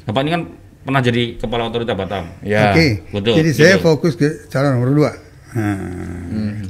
Bapak 0.08 0.20
ini 0.24 0.30
kan 0.32 0.42
pernah 0.80 1.00
jadi 1.04 1.36
kepala 1.36 1.68
otorita 1.68 1.92
Batam. 1.92 2.24
Ya. 2.40 2.72
Oke, 2.72 3.04
betul, 3.12 3.36
jadi 3.36 3.50
saya 3.52 3.74
betul. 3.76 3.84
fokus 3.84 4.12
ke 4.16 4.48
calon 4.48 4.80
nomor 4.80 4.90
dua. 4.96 5.12
Nah, 5.52 6.64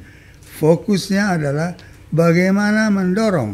Fokusnya 0.61 1.41
adalah 1.41 1.73
bagaimana 2.11 2.91
mendorong, 2.91 3.53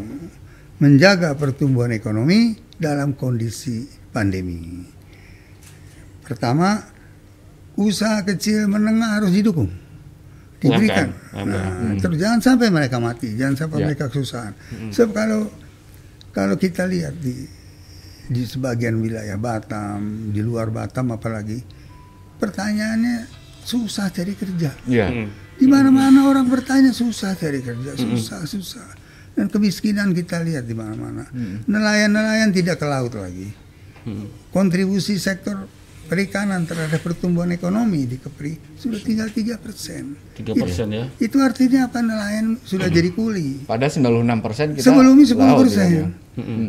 menjaga 0.80 1.36
pertumbuhan 1.36 1.92
ekonomi 1.92 2.56
dalam 2.76 3.16
kondisi 3.16 3.88
pandemi. 4.12 4.84
Pertama, 6.26 6.82
usaha 7.78 8.24
kecil 8.26 8.66
menengah 8.66 9.20
harus 9.22 9.30
didukung, 9.32 9.70
diberikan. 10.58 11.14
Nah, 11.32 11.94
terus 12.00 12.18
jangan 12.18 12.40
sampai 12.42 12.68
mereka 12.72 12.98
mati, 12.98 13.36
jangan 13.38 13.54
sampai 13.54 13.78
Ya. 13.80 13.84
mereka 13.92 14.10
kesusahan. 14.10 14.52
Sebab 14.90 15.10
kalau 15.14 15.40
kalau 16.34 16.56
kita 16.58 16.84
lihat 16.84 17.16
di 17.22 17.46
di 18.26 18.42
sebagian 18.42 18.98
wilayah 18.98 19.38
Batam, 19.38 20.34
di 20.34 20.42
luar 20.42 20.74
Batam 20.74 21.14
apalagi, 21.14 21.62
pertanyaannya 22.42 23.30
susah 23.62 24.10
cari 24.10 24.34
kerja. 24.34 24.74
Ya. 24.90 25.06
Hmm. 25.08 25.30
Di 25.56 25.66
mana-mana 25.68 26.28
orang 26.28 26.46
bertanya 26.46 26.92
susah 26.92 27.32
cari 27.32 27.64
kerja, 27.64 27.96
susah, 27.96 28.44
susah. 28.44 28.88
Dan 29.36 29.52
kemiskinan 29.52 30.16
kita 30.16 30.40
lihat 30.40 30.64
di 30.64 30.72
mana-mana. 30.76 31.28
Nelayan-nelayan 31.68 32.52
tidak 32.52 32.80
ke 32.80 32.86
laut 32.88 33.12
lagi. 33.16 33.52
Hmm. 34.06 34.30
Kontribusi 34.54 35.18
sektor 35.18 35.66
perikanan 36.06 36.62
terhadap 36.64 37.02
pertumbuhan 37.02 37.50
ekonomi 37.50 38.06
di 38.06 38.16
Kepri 38.22 38.54
sudah 38.78 39.02
tinggal 39.02 39.28
3 39.28 39.58
persen. 39.58 40.14
3% 40.38 40.54
ya. 40.94 41.04
Itu 41.18 41.42
artinya 41.42 41.90
apa 41.90 41.98
nelayan 42.00 42.56
sudah 42.62 42.86
jadi 42.86 43.10
kuli. 43.10 43.66
Pada 43.66 43.90
96 43.90 44.46
persen 44.46 44.66
kita 44.78 44.86
Sebelumnya 44.86 45.26
10 45.26 45.36
laut, 45.42 45.58
persen. 45.66 45.86
ya, 45.90 45.98
ya. 45.98 46.06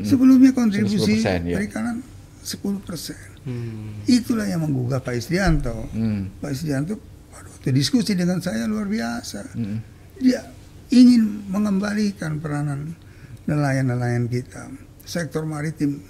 Sebelumnya 0.04 0.52
kontribusi 0.58 1.22
10%, 1.22 1.54
ya. 1.54 1.56
perikanan 1.62 2.02
10 2.42 2.82
persen. 2.82 3.22
Hmm. 3.46 4.02
Itulah 4.10 4.50
yang 4.50 4.66
menggugah 4.66 5.00
Pak 5.00 5.14
Isdianto. 5.16 5.88
Hmm. 5.94 6.34
Pak 6.42 6.52
Isdianto 6.52 6.98
waduh, 7.38 7.54
waktu 7.54 7.70
diskusi 7.70 8.18
dengan 8.18 8.42
saya 8.42 8.66
luar 8.66 8.90
biasa. 8.90 9.54
Hmm. 9.54 9.78
Dia 10.18 10.42
ingin 10.90 11.46
mengembalikan 11.48 12.42
peranan 12.42 12.98
nelayan-nelayan 13.46 14.26
kita. 14.26 14.74
Sektor 15.06 15.46
maritim 15.46 16.02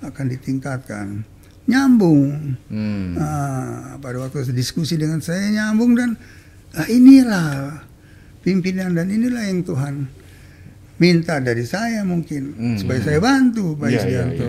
akan 0.00 0.26
ditingkatkan. 0.26 1.06
Nyambung. 1.68 2.56
Hmm. 2.72 3.14
Ah, 3.20 4.00
pada 4.00 4.16
waktu 4.18 4.48
diskusi 4.50 4.96
dengan 4.96 5.20
saya 5.20 5.52
nyambung 5.52 5.92
dan 5.94 6.16
ah, 6.74 6.88
inilah 6.88 7.84
pimpinan 8.40 8.96
dan 8.96 9.12
inilah 9.12 9.44
yang 9.44 9.60
Tuhan 9.62 10.08
minta 10.96 11.36
dari 11.38 11.62
saya 11.68 12.02
mungkin 12.02 12.56
Hmm. 12.56 12.76
supaya 12.80 13.00
saya 13.04 13.20
bantu 13.20 13.76
Pak 13.76 13.88
Iya, 13.88 13.92
iya, 13.92 14.00
Isdianto. 14.00 14.48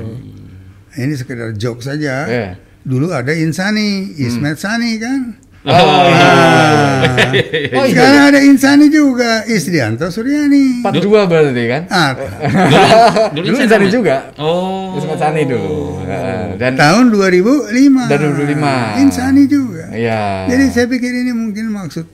Nah, 0.92 0.98
Ini 0.98 1.14
sekedar 1.16 1.50
joke 1.56 1.80
saja. 1.84 2.28
Iya. 2.28 2.50
Dulu 2.84 3.14
ada 3.14 3.32
Insani, 3.32 4.12
Ismet 4.18 4.58
Sani 4.58 4.98
kan. 5.00 5.38
Oh, 5.62 6.02
iya. 6.10 6.26
Ah, 6.26 7.06
Oh, 7.78 7.86
iya. 7.86 7.94
Sekarang 7.94 8.24
ada 8.34 8.40
Insani 8.42 8.88
juga, 8.90 9.46
Isdianto 9.46 10.10
Suryani. 10.10 10.82
42 10.82 11.30
berarti 11.30 11.64
kan? 11.70 11.82
Ah, 11.88 12.12
Dulu 13.30 13.46
Insani 13.46 13.62
Insani 13.62 13.78
namanya? 13.78 13.94
juga. 13.94 14.16
Oh. 14.42 14.98
Ismet 14.98 15.20
Sani 15.22 15.42
dulu. 15.46 16.02
Heeh. 16.02 16.58
Dan 16.58 16.74
tahun 16.76 17.04
2005. 17.14 18.10
Dan 18.10 18.18
2005. 18.20 19.06
Insani 19.06 19.44
juga. 19.46 19.86
Iya. 19.94 20.50
Jadi 20.50 20.64
saya 20.74 20.86
pikir 20.90 21.12
ini 21.14 21.32
mungkin 21.32 21.70
maksud 21.70 22.06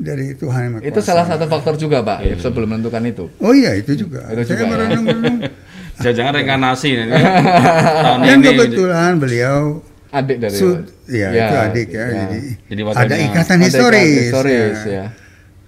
dari 0.00 0.32
Tuhan 0.32 0.60
yang 0.64 0.72
Maha 0.80 0.88
itu 0.88 1.00
salah 1.04 1.28
satu 1.28 1.44
faktor 1.44 1.76
juga, 1.76 2.00
Pak, 2.00 2.40
sebelum 2.40 2.72
menentukan 2.72 3.04
itu. 3.04 3.28
Oh 3.36 3.52
iya 3.52 3.76
itu 3.76 3.92
juga. 3.94 4.24
Itu 4.32 4.40
saya 4.42 4.56
juga, 4.56 4.64
ya. 4.64 4.70
merenung-renung. 4.72 5.36
Jangan-jangan 6.00 6.32
reinkarnasi 6.32 6.88
nanti. 6.96 7.12
Tahun 8.08 8.18
Dan 8.24 8.38
ini. 8.40 8.46
kebetulan 8.48 9.12
beliau 9.20 9.84
Adik 10.10 10.42
dari 10.42 10.56
sud, 10.58 10.90
ya, 11.06 11.30
itu 11.30 11.54
adik 11.56 11.88
ya, 11.94 12.02
ya. 12.02 12.10
jadi, 12.26 12.40
Jadi 12.66 12.80
ada 12.82 13.16
ikatan 13.16 13.56
Ada 13.56 13.66
historis. 13.70 14.02
ikatan 14.02 14.18
historis 14.18 14.78
ya. 14.82 15.04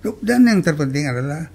ya. 0.03 0.11
Dan 0.19 0.41
yang 0.45 0.59
terpenting 0.59 1.07
adalah 1.07 1.47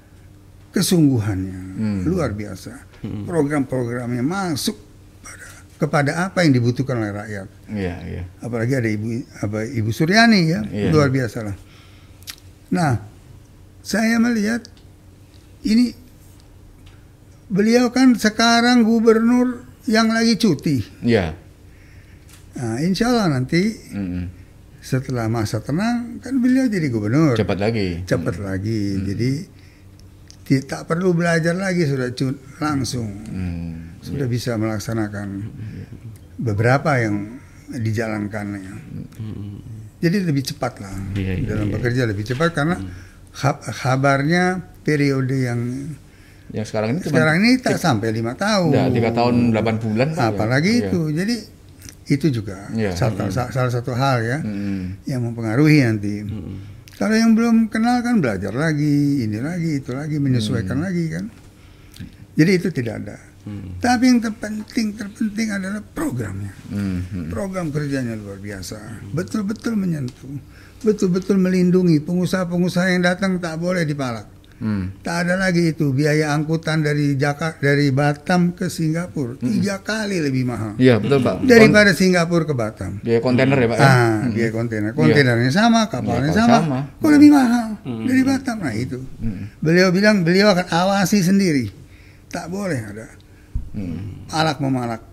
kesungguhannya 0.71 1.59
Hmm. 1.77 2.01
luar 2.07 2.31
biasa. 2.31 2.87
Program-programnya 3.27 4.23
masuk 4.23 4.73
pada 5.19 5.45
kepada 5.77 6.11
apa 6.25 6.41
yang 6.41 6.55
dibutuhkan 6.55 6.97
oleh 6.97 7.11
rakyat. 7.11 7.47
Iya, 7.69 7.95
iya. 8.03 8.23
Apalagi 8.39 8.73
ada 8.73 8.87
ibu 8.87 9.07
apa 9.37 9.67
Ibu 9.67 9.91
Suryani 9.91 10.39
ya, 10.47 10.59
Iya. 10.63 10.89
luar 10.89 11.11
biasa 11.11 11.43
lah. 11.43 11.55
Nah, 12.71 13.03
saya 13.79 14.15
melihat 14.17 14.63
ini 15.61 15.91
beliau 17.47 17.91
kan 17.91 18.15
sekarang 18.15 18.83
gubernur 18.83 19.63
yang 19.87 20.07
lagi 20.07 20.35
cuti. 20.35 20.83
Iya. 21.01 21.35
Nah, 22.57 22.77
insya 22.79 23.05
Allah 23.07 23.29
nanti 23.31 23.69
Mm-mm. 23.91 24.23
setelah 24.79 25.27
masa 25.27 25.59
tenang 25.59 26.17
kan 26.17 26.33
beliau 26.35 26.65
jadi 26.65 26.87
gubernur. 26.87 27.35
Cepat 27.35 27.57
lagi. 27.59 28.01
Cepat 28.03 28.35
lagi. 28.37 28.97
Jadi 28.99 29.31
tidak 30.43 30.81
perlu 30.83 31.11
belajar 31.11 31.53
lagi 31.53 31.83
sudah 31.83 32.09
cu- 32.11 32.39
langsung 32.57 33.09
Hmm. 33.25 33.99
sudah 33.99 34.25
bisa 34.25 34.55
melaksanakan 34.55 35.43
beberapa 36.35 36.97
yang 36.97 37.37
dijalankannya. 37.69 38.73
Jadi 39.97 40.17
lebih 40.23 40.45
cepat 40.45 40.77
lah 40.77 40.93
Iya, 41.11 41.33
iya, 41.35 41.45
dalam 41.47 41.67
iya. 41.67 41.73
bekerja 41.73 42.01
lebih 42.05 42.23
cepat 42.23 42.53
karena 42.53 42.77
ha- 43.35 43.59
kabarnya 43.59 44.43
periode 44.79 45.35
yang 45.35 45.59
Yang 46.47 46.71
sekarang 46.71 46.89
ini 46.91 46.99
sekarang 47.03 47.35
ini 47.37 47.51
tak 47.59 47.75
sampai 47.75 48.07
lima 48.09 48.31
tahun. 48.33 48.93
Tiga 48.93 49.11
tahun 49.11 49.51
8 49.51 49.83
bulan. 49.83 50.07
Pak, 50.09 50.21
ya? 50.21 50.31
Apalagi 50.31 50.71
Iya. 50.71 50.87
itu. 50.87 51.01
Jadi 51.11 51.35
itu 52.07 52.31
juga 52.31 52.71
Iya. 52.71 52.95
salah, 52.95 53.29
salah 53.29 53.71
satu 53.71 53.91
hal 53.91 54.17
ya 54.23 54.37
Mm-mm. 54.39 55.03
yang 55.03 55.21
mempengaruhi 55.23 55.83
nanti. 55.83 56.23
Kalau 56.97 57.13
yang 57.13 57.37
belum 57.37 57.69
kenal 57.69 58.01
kan 58.01 58.17
belajar 58.17 58.49
lagi, 58.51 59.21
ini 59.21 59.37
lagi, 59.37 59.77
itu 59.77 59.93
lagi, 59.93 60.17
menyesuaikan 60.17 60.81
lagi 60.81 61.13
kan. 61.13 61.29
Jadi 62.33 62.51
itu 62.53 62.67
tidak 62.71 63.05
ada. 63.05 63.17
Tapi 63.79 64.03
yang 64.05 64.19
terpenting 64.19 64.91
terpenting 64.91 65.47
adalah 65.49 65.79
programnya. 65.79 66.51
Mhm. 66.67 67.31
Program 67.31 67.71
kerjanya 67.71 68.17
luar 68.17 68.37
biasa. 68.37 69.07
Betul-betul 69.09 69.79
menyentuh. 69.79 70.35
Betul-betul 70.77 71.39
melindungi 71.39 71.97
pengusaha-pengusaha 71.99 72.91
yang 72.91 73.07
datang 73.07 73.39
tak 73.39 73.57
boleh 73.57 73.81
dipalak. 73.81 74.27
Hmm. 74.57 74.89
Tak 74.99 75.23
ada 75.23 75.37
lagi 75.37 75.69
itu 75.69 75.91
biaya 75.91 76.33
angkutan 76.33 76.81
dari 76.81 77.13
Jakarta 77.13 77.57
dari 77.59 77.89
Batam 77.89 78.51
ke 78.51 78.67
Singapura 78.67 79.37
tiga 79.37 79.79
kali 79.79 80.17
lebih 80.17 80.43
mahal 80.43 80.73
Iya, 80.75 80.97
betul, 80.97 81.21
Pak. 81.21 81.35
Kon- 81.35 81.45
daripada 81.45 81.91
Singapura 81.91 82.41
ke 82.41 82.53
Batam. 82.53 82.97
biaya 82.99 83.19
kontainer 83.19 83.53
ya, 83.55 83.67
Pak. 83.67 83.77
ya? 83.77 83.85
Ah, 83.85 84.17
biaya 84.27 84.49
kontainer. 84.49 84.91
Kontainernya 84.91 85.51
sama, 85.51 85.85
kapalnya 85.85 86.27
Iya, 86.27 86.37
sama. 86.39 86.57
sama. 86.59 86.79
Kok 86.97 87.11
lebih 87.11 87.29
mahal 87.29 87.67
dari 88.03 88.21
Batam? 88.23 88.57
Nah 88.57 88.73
itu. 88.73 88.97
Beliau 89.59 89.89
bilang 89.89 90.21
beliau 90.21 90.49
akan 90.49 90.67
awasi 90.67 91.21
sendiri. 91.21 91.69
Tak 92.27 92.49
boleh 92.49 92.81
ada 92.81 93.07
Hmm. 93.71 94.25
alak 94.27 94.57
memalak. 94.57 95.05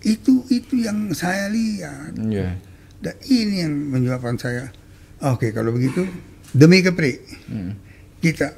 Itu 0.00 0.44
itu 0.48 0.78
yang 0.78 1.10
saya 1.10 1.48
lihat. 1.48 2.14
Iya. 2.14 2.60
Dan 3.00 3.14
ini 3.26 3.56
yang 3.58 3.74
menyebabkan 3.88 4.36
saya. 4.36 4.68
Oke, 5.20 5.50
kalau 5.50 5.72
begitu 5.72 6.04
demi 6.52 6.78
kepri 6.78 7.18
Hmm. 7.46 7.74
Kita 8.24 8.56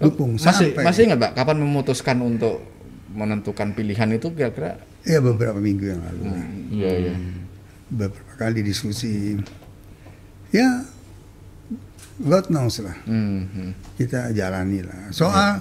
dukung 0.00 0.40
Masih 0.40 0.72
sampai 0.72 0.84
masih 0.88 1.02
ingat, 1.12 1.18
Pak, 1.20 1.32
kapan 1.36 1.56
memutuskan 1.60 2.16
untuk 2.24 2.64
menentukan 3.12 3.76
pilihan 3.76 4.08
itu 4.16 4.32
kira-kira? 4.32 4.80
ya 5.04 5.18
beberapa 5.20 5.58
minggu 5.58 5.84
yang 5.92 6.00
lalu. 6.00 6.22
Iya, 6.72 6.90
iya. 7.10 7.14
Beberapa 7.92 8.32
kali 8.38 8.64
diskusi. 8.64 9.36
Ya 10.54 10.86
God 12.22 12.48
knows 12.54 12.78
lah. 12.80 12.94
Hmm, 13.04 13.50
hmm. 13.50 13.70
kita 13.98 14.30
jalani 14.32 14.80
lah. 14.86 15.10
Soal 15.10 15.60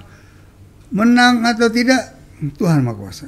menang 0.94 1.42
atau 1.48 1.68
tidak 1.74 2.16
Tuhan 2.56 2.86
Maha 2.86 2.96
Kuasa. 3.02 3.28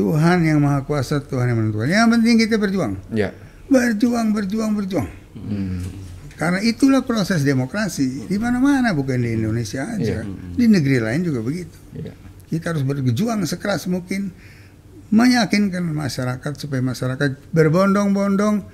Tuhan 0.00 0.38
yang 0.48 0.64
Maha 0.64 0.80
Kuasa, 0.88 1.20
Tuhan 1.20 1.52
yang 1.52 1.58
menentukan. 1.60 1.88
Yang 1.90 2.08
penting 2.16 2.34
kita 2.40 2.56
berjuang, 2.56 2.96
Ya. 3.12 3.36
berjuang, 3.68 4.32
berjuang, 4.32 4.72
berjuang. 4.72 5.08
Hmm. 5.36 5.84
Karena 6.40 6.64
itulah 6.64 7.04
proses 7.04 7.44
demokrasi 7.44 8.24
di 8.24 8.40
mana-mana, 8.40 8.96
bukan 8.96 9.20
di 9.20 9.36
Indonesia 9.36 9.84
aja, 9.84 10.24
di 10.56 10.64
negeri 10.64 10.96
lain 10.96 11.20
juga 11.20 11.44
begitu. 11.44 11.76
Iya. 11.92 12.16
Kita 12.48 12.72
harus 12.72 12.80
berjuang 12.80 13.44
sekeras 13.44 13.84
mungkin 13.86 14.32
meyakinkan 15.10 15.84
masyarakat 15.84 16.52
supaya 16.56 16.80
masyarakat 16.80 17.52
berbondong-bondong 17.52 18.64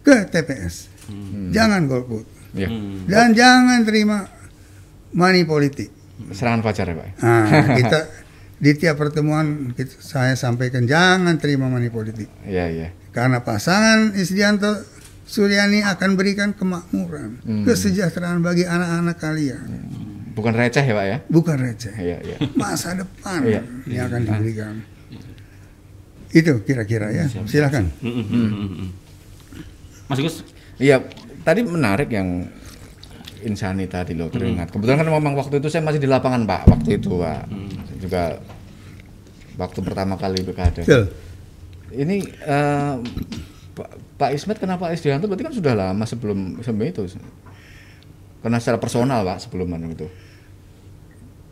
ke 0.00 0.24
TPS. 0.26 0.88
Jangan 1.52 1.84
golput 1.84 2.24
Ya. 2.50 2.66
dan 3.06 3.30
jangan 3.30 3.84
terima 3.84 4.26
money 5.12 5.46
politik. 5.46 5.86
Serangan 6.34 6.66
fajar 6.66 6.90
ya 6.90 6.94
Pak. 6.98 7.08
Nah, 7.22 7.46
kita 7.78 7.98
di 8.58 8.70
tiap 8.74 8.98
pertemuan 8.98 9.70
kita, 9.70 9.94
saya 10.02 10.34
sampaikan 10.34 10.82
jangan 10.82 11.38
terima 11.38 11.70
money 11.70 11.88
politik 11.88 12.26
Iya 12.42 12.66
iya. 12.68 12.88
karena 13.14 13.40
pasangan 13.40 14.12
Isdianto 14.12 14.82
Suryani 15.30 15.86
akan 15.86 16.18
berikan 16.18 16.50
kemakmuran, 16.50 17.38
Hmm. 17.40 17.62
kesejahteraan 17.62 18.42
bagi 18.42 18.66
anak-anak 18.66 19.14
kalian, 19.14 19.62
Bukan 20.34 20.50
receh 20.50 20.82
ya 20.82 20.90
Pak 20.92 21.06
ya. 21.06 21.18
bukan 21.28 21.56
receh. 21.56 21.94
Iya 21.94 22.18
iya. 22.20 22.36
Masa 22.54 22.98
depan 22.98 23.46
Iya. 23.46 23.62
yang 23.86 24.10
akan 24.10 24.20
diberikan. 24.24 24.74
Itu 26.30 26.62
kira-kira 26.62 27.10
ya. 27.10 27.26
Silakan. 27.26 27.90
Mm, 27.98 28.10
mm, 28.10 28.26
mm, 28.26 28.48
mm, 28.48 28.70
mm. 28.76 28.88
Mas 30.06 30.18
Gus, 30.18 30.36
Iya, 30.76 30.98
tadi 31.40 31.60
menarik 31.60 32.08
yang 32.08 32.50
Insani 33.40 33.86
tadi 33.86 34.12
loh 34.12 34.28
teringat. 34.28 34.68
Kebetulan 34.68 34.98
kan 34.98 35.08
memang 35.08 35.32
waktu 35.32 35.58
itu 35.58 35.66
saya 35.66 35.80
masih 35.80 35.96
di 35.96 36.06
lapangan 36.06 36.42
Pak, 36.44 36.62
waktu 36.68 36.98
itu 36.98 37.16
Pak. 37.16 37.46
Juga 37.96 38.36
waktu 39.56 39.78
pertama 39.80 40.14
kali 40.14 40.42
pilkada. 40.42 40.82
Betul. 40.82 41.08
Ini 41.90 42.16
eh, 42.22 42.94
Pak, 43.70 43.88
Pak 44.18 44.30
Ismet 44.34 44.58
kenapa 44.58 44.88
Pak 44.88 44.98
Isdianto 44.98 45.26
berarti 45.30 45.44
kan 45.46 45.54
sudah 45.54 45.72
lama 45.74 46.04
sebelum 46.04 46.58
sebelum 46.60 46.86
itu. 46.86 47.02
Karena 48.40 48.56
secara 48.58 48.78
personal 48.80 49.20
Pak 49.22 49.38
sebelum 49.46 49.68
itu. 49.90 50.06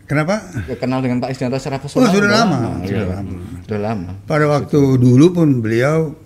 Kenapa? 0.08 0.40
Kenal 0.80 1.04
dengan 1.04 1.20
Pak 1.20 1.36
Isdianto 1.36 1.60
secara 1.60 1.78
personal. 1.78 2.08
Oh, 2.08 2.14
sudah 2.16 2.30
lama, 2.32 2.58
iya. 2.80 2.88
sudah 2.88 3.06
lama. 3.12 3.36
Sudah 3.68 3.80
lama. 3.80 4.10
Pada 4.24 4.44
waktu 4.48 4.80
dulu 4.96 5.26
pun 5.36 5.60
beliau 5.60 6.16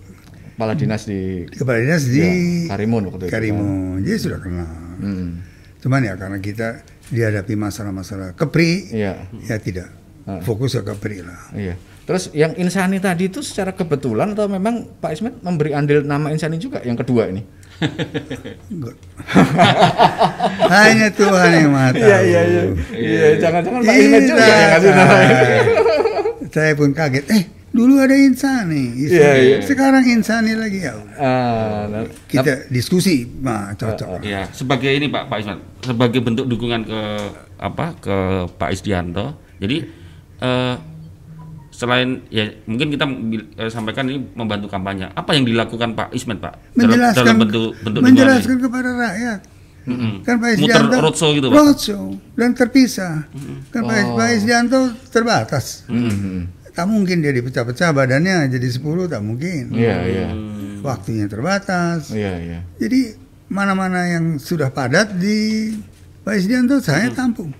Kepala 0.52 0.78
dinas 0.78 1.02
di 1.10 1.42
kepala 1.50 1.82
dinas 1.82 2.06
di 2.06 2.22
Ya, 2.22 2.76
Karimun 2.78 3.10
waktu 3.10 3.26
itu. 3.26 3.32
Karimun. 3.34 3.98
Jadi 4.06 4.18
sudah 4.22 4.38
kenal. 4.38 4.70
Hmm. 5.02 5.42
Cuman 5.82 6.06
ya 6.06 6.14
karena 6.14 6.38
kita 6.38 6.86
dihadapi 7.10 7.58
masalah-masalah 7.58 8.38
kepri, 8.38 8.94
Iya. 8.94 9.26
ya 9.42 9.56
tidak 9.58 9.90
Ah. 10.22 10.38
fokus 10.46 10.78
ke 10.78 10.86
kepri 10.86 11.18
lah. 11.26 11.50
Iya. 11.50 11.74
Terus 12.02 12.34
yang 12.34 12.50
Insani 12.54 12.98
tadi 12.98 13.30
itu 13.30 13.40
secara 13.40 13.70
kebetulan 13.70 14.34
atau 14.34 14.50
memang 14.50 14.90
Pak 14.98 15.10
Ismet 15.12 15.34
memberi 15.38 15.70
andil 15.70 16.02
nama 16.02 16.28
Insani 16.28 16.58
juga 16.58 16.82
yang 16.82 16.98
kedua 16.98 17.30
ini? 17.30 17.42
Enggak. 18.68 18.94
Hanya 20.72 21.08
Tuhan 21.10 21.50
yang 21.52 21.70
maha 21.70 21.90
tahu. 21.94 22.02
Iya, 22.02 22.40
Iya, 22.92 23.26
jangan-jangan 23.38 23.80
Pak 23.82 23.94
Ismet 23.94 24.22
juga 24.26 24.44
yang 24.44 24.70
ngasih 24.70 24.90
nama 24.92 25.16
ini. 25.22 25.34
Saya 26.54 26.72
pun 26.76 26.90
kaget. 26.92 27.24
Eh, 27.30 27.42
dulu 27.70 27.96
ada 27.96 28.12
Insani. 28.12 28.84
Insani. 28.98 29.14
Iya, 29.14 29.32
iya. 29.38 29.56
Sekarang 29.62 30.04
Insani 30.04 30.52
lagi 30.54 30.78
ya. 30.82 30.92
Ah, 31.16 31.86
nah, 31.86 32.04
Kita 32.28 32.66
diskusi, 32.68 33.24
nah 33.40 33.72
cocok. 33.72 34.20
ya 34.22 34.50
sebagai 34.50 34.90
ini 34.90 35.06
Pak 35.06 35.30
Pak 35.30 35.38
Ismat, 35.38 35.58
sebagai 35.80 36.20
bentuk 36.20 36.46
dukungan 36.46 36.82
ke 36.84 37.00
apa 37.56 37.86
ke 37.96 38.16
Pak 38.58 38.70
Isdianto. 38.74 39.38
Jadi 39.62 39.86
eh, 40.42 40.74
selain 41.82 42.22
ya 42.30 42.46
mungkin 42.64 42.88
kita 42.88 43.04
eh, 43.58 43.66
sampaikan 43.66 44.06
ini 44.06 44.22
membantu 44.32 44.70
kampanye. 44.70 45.10
Apa 45.10 45.34
yang 45.34 45.42
dilakukan 45.42 45.92
Pak 45.92 46.14
Ismet 46.14 46.38
Pak 46.38 46.78
menjelaskan 46.78 47.18
dalam 47.18 47.36
bentuk 47.42 47.74
bentuk 47.82 48.00
menjelaskan 48.00 48.56
kepada 48.62 48.90
rakyat. 48.94 49.40
Mm-mm. 49.82 50.22
Kan 50.22 50.38
Pak 50.38 50.50
Isdianto 50.54 50.94
roadshow 50.96 51.30
gitu 51.34 51.50
Pak. 51.50 51.58
roadshow 51.58 52.04
dan 52.38 52.54
terpisah. 52.54 53.26
Kan 53.68 53.82
Pak, 53.82 53.96
Oh. 54.00 54.14
Pak 54.14 54.28
Isdianto 54.32 54.78
terbatas. 55.10 55.82
hmm, 55.84 56.70
Tak 56.70 56.86
mungkin 56.86 57.18
dia 57.18 57.34
dipecah-pecah 57.34 57.90
badannya 57.90 58.46
jadi 58.48 58.68
10 58.70 58.80
tak 59.04 59.20
mungkin. 59.20 59.74
Iya, 59.74 59.96
iya. 60.06 60.28
Waktunya 60.80 61.26
terbatas. 61.26 62.08
Iya, 62.08 62.32
iya. 62.38 62.58
Jadi 62.78 63.12
mana-mana 63.50 64.06
yang 64.08 64.38
sudah 64.38 64.70
padat 64.70 65.18
di 65.18 65.74
Pak 66.22 66.32
Isdianto 66.32 66.78
saya 66.78 67.10
tampung. 67.10 67.50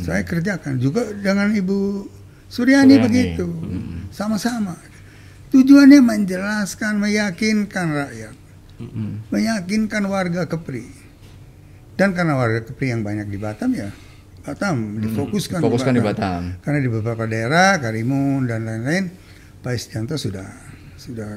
Saya 0.00 0.24
kerjakan 0.24 0.80
juga 0.80 1.04
dengan 1.12 1.52
Ibu 1.52 1.78
Suryani, 2.50 2.98
Suryani. 2.98 3.06
begitu. 3.06 3.46
Sama-sama. 4.10 4.74
Tujuannya 5.54 6.02
menjelaskan, 6.02 6.98
meyakinkan 6.98 7.86
rakyat. 7.94 8.36
Meyakinkan 9.30 10.02
warga 10.10 10.50
Kepri. 10.50 10.86
Dan 11.94 12.16
karena 12.16 12.34
warga 12.34 12.66
Kepri 12.66 12.90
yang 12.90 13.06
banyak 13.06 13.28
di 13.28 13.38
Batam 13.38 13.70
ya, 13.76 13.92
Batam 14.40 14.98
difokuskan, 15.04 15.60
Fokuskan 15.60 15.92
di 15.94 16.02
Batam. 16.02 16.56
Karena 16.64 16.78
di 16.80 16.88
beberapa 16.88 17.28
daerah, 17.28 17.76
Karimun 17.76 18.48
dan 18.48 18.64
lain-lain, 18.64 19.12
Pak 19.60 19.72
Isdianto 19.76 20.16
sudah 20.16 20.48
sudah 20.96 21.28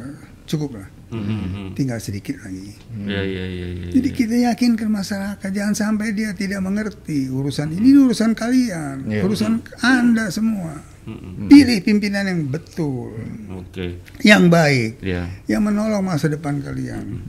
cukup 0.47 0.79
lah. 0.79 0.87
Mm-mm. 1.13 1.67
Tinggal 1.73 1.99
sedikit 1.99 2.41
lagi. 2.41 2.73
Iya 3.05 3.21
iya 3.21 3.45
iya. 3.45 3.67
iya, 3.69 3.87
Jadi 3.91 4.09
iya. 4.09 4.17
kita 4.17 4.35
yakinkan 4.49 4.89
masyarakat 4.89 5.49
jangan 5.49 5.75
sampai 5.75 6.11
dia 6.11 6.33
tidak 6.33 6.59
mengerti 6.59 7.29
urusan 7.29 7.69
ini 7.71 7.93
urusan 7.95 8.33
kalian, 8.33 9.05
Iya. 9.05 9.21
urusan 9.21 9.61
Anda 9.79 10.27
semua. 10.27 10.81
Pilih 11.45 11.83
pimpinan 11.83 12.23
yang 12.23 12.47
betul, 12.47 13.11
Oke. 13.51 13.99
yang 14.23 14.47
baik, 14.47 15.03
Ya. 15.03 15.27
yang 15.45 15.59
menolong 15.61 15.99
masa 15.99 16.31
depan 16.31 16.63
kalian. 16.63 17.19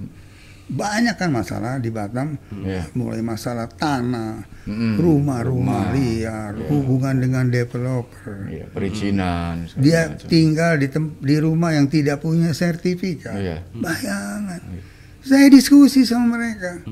Banyak 0.75 1.15
kan 1.15 1.31
masalah 1.31 1.79
di 1.79 1.89
Batam, 1.89 2.35
Iya. 2.53 2.91
mulai 2.93 3.23
masalah 3.23 3.71
tanah, 3.71 4.43
Mm-mm. 4.65 4.99
rumah-rumah 4.99 5.91
liar, 5.91 6.59
hubungan 6.67 7.15
dengan 7.17 7.47
developer. 7.47 8.51
Iya, 8.51 8.67
perizinan. 8.69 9.65
segala 9.65 9.81
Dia 9.81 10.01
macam. 10.09 10.27
tinggal 10.27 10.73
di, 10.77 10.87
tem- 10.89 11.15
di 11.17 11.37
rumah 11.39 11.71
yang 11.71 11.87
tidak 11.87 12.19
punya 12.19 12.51
sertifikat. 12.51 13.35
Iya. 13.35 13.57
Bayangan. 13.73 14.61
Saya 15.21 15.47
diskusi 15.47 16.03
sama 16.03 16.35
mereka. 16.35 16.83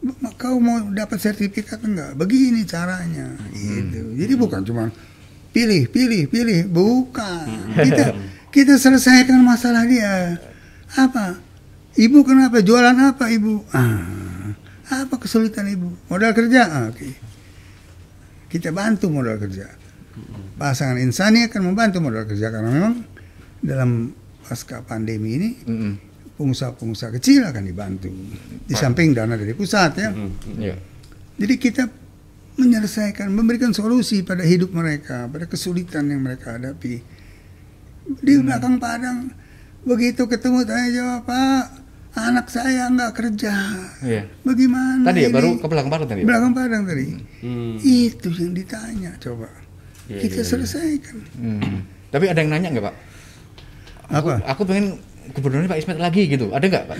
"Ma- 0.00 0.34
Kau 0.34 0.56
mau 0.56 0.82
dapat 0.88 1.20
sertifikat 1.20 1.78
enggak? 1.80 2.16
Begini 2.16 2.64
caranya. 2.64 3.38
Gitu. 3.52 4.16
Jadi 4.16 4.32
bukan 4.34 4.60
cuma 4.62 4.90
pilih, 5.50 5.86
pilih, 5.86 6.26
pilih. 6.26 6.66
Bukan. 6.66 7.46
Kita 7.76 8.04
kita 8.54 8.74
selesaikan 8.74 9.38
masalah 9.38 9.84
dia. 9.84 10.40
Apa? 10.92 11.38
Ibu 11.92 12.18
kenapa? 12.24 12.64
Jualan 12.64 12.96
apa 12.96 13.28
ibu? 13.28 13.60
Ah, 13.76 14.56
apa 14.88 15.14
kesulitan 15.20 15.68
ibu? 15.68 15.92
Modal 16.08 16.32
kerja? 16.32 16.68
Ah, 16.68 16.84
Oke. 16.88 17.12
Kita 18.48 18.72
bantu 18.72 19.08
modal 19.08 19.40
kerja. 19.40 19.68
Pasangan 20.60 21.00
insani 21.00 21.48
akan 21.48 21.72
membantu 21.72 22.04
modal 22.04 22.28
kerja 22.28 22.52
karena 22.52 22.68
memang 22.68 22.94
dalam 23.64 24.12
pasca 24.44 24.84
pandemi 24.84 25.40
ini 25.40 25.50
pengusaha-pengusaha 26.36 27.16
kecil 27.16 27.48
akan 27.48 27.64
dibantu. 27.64 28.12
Di 28.68 28.76
samping 28.76 29.16
dana 29.16 29.36
dari 29.40 29.56
pusat 29.56 29.92
ya. 29.96 30.10
Iya. 30.60 30.76
Jadi 31.40 31.54
kita 31.56 31.88
menyelesaikan, 32.60 33.32
memberikan 33.32 33.72
solusi 33.72 34.20
pada 34.20 34.44
hidup 34.44 34.76
mereka, 34.76 35.24
pada 35.32 35.48
kesulitan 35.48 36.12
yang 36.12 36.20
mereka 36.20 36.60
hadapi. 36.60 37.00
Di 38.20 38.32
belakang 38.36 38.76
padang, 38.76 39.32
begitu 39.88 40.28
ketemu 40.28 40.60
tanya 40.68 40.88
jawab, 40.92 41.22
Pak, 41.24 41.64
anak 42.12 42.46
saya 42.52 42.92
nggak 42.92 43.12
kerja. 43.16 43.54
Iya. 44.04 44.22
Bagaimana 44.44 45.08
Tadi 45.08 45.20
ya 45.24 45.28
ini?" 45.28 45.34
baru 45.34 45.48
ke 45.56 45.66
belakang 45.68 45.90
padang 45.90 46.08
tadi. 46.08 46.20
ya? 46.20 46.26
belakang 46.28 46.52
padang 46.52 46.82
tadi. 46.84 47.06
Hmm. 47.40 47.74
Itu 47.80 48.28
yang 48.36 48.52
ditanya, 48.52 49.10
coba. 49.16 49.48
Iya, 50.10 50.18
kita 50.20 50.40
iya, 50.40 50.44
iya. 50.44 50.50
selesaikan. 50.50 51.16
Hmm. 51.40 51.78
Tapi 52.12 52.24
ada 52.28 52.38
yang 52.44 52.50
nanya 52.52 52.68
nggak 52.76 52.84
Pak? 52.84 52.94
Apa? 54.12 54.32
Aku, 54.44 54.44
aku 54.44 54.62
pengen 54.68 54.86
gubernurnya 55.32 55.70
Pak 55.70 55.78
Ismet 55.80 55.98
lagi 56.02 56.28
gitu. 56.28 56.52
Ada 56.52 56.66
nggak 56.68 56.84
Pak? 56.84 56.96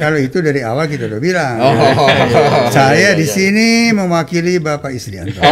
Kalau 0.00 0.16
itu 0.16 0.38
dari 0.40 0.64
awal 0.64 0.88
kita 0.88 1.04
udah 1.10 1.20
bilang. 1.20 1.56
Oh. 1.60 1.74
Saya 2.72 3.12
Iya, 3.12 3.18
di 3.18 3.26
iya. 3.28 3.34
sini 3.34 3.68
mewakili 3.92 4.56
Bapak 4.56 4.94
Isdianto. 4.94 5.36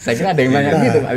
Saya 0.00 0.14
kira 0.16 0.28
ada 0.32 0.40
yang 0.40 0.52
nanya 0.56 0.72
gitu 0.80 0.98
Pak. 1.04 1.12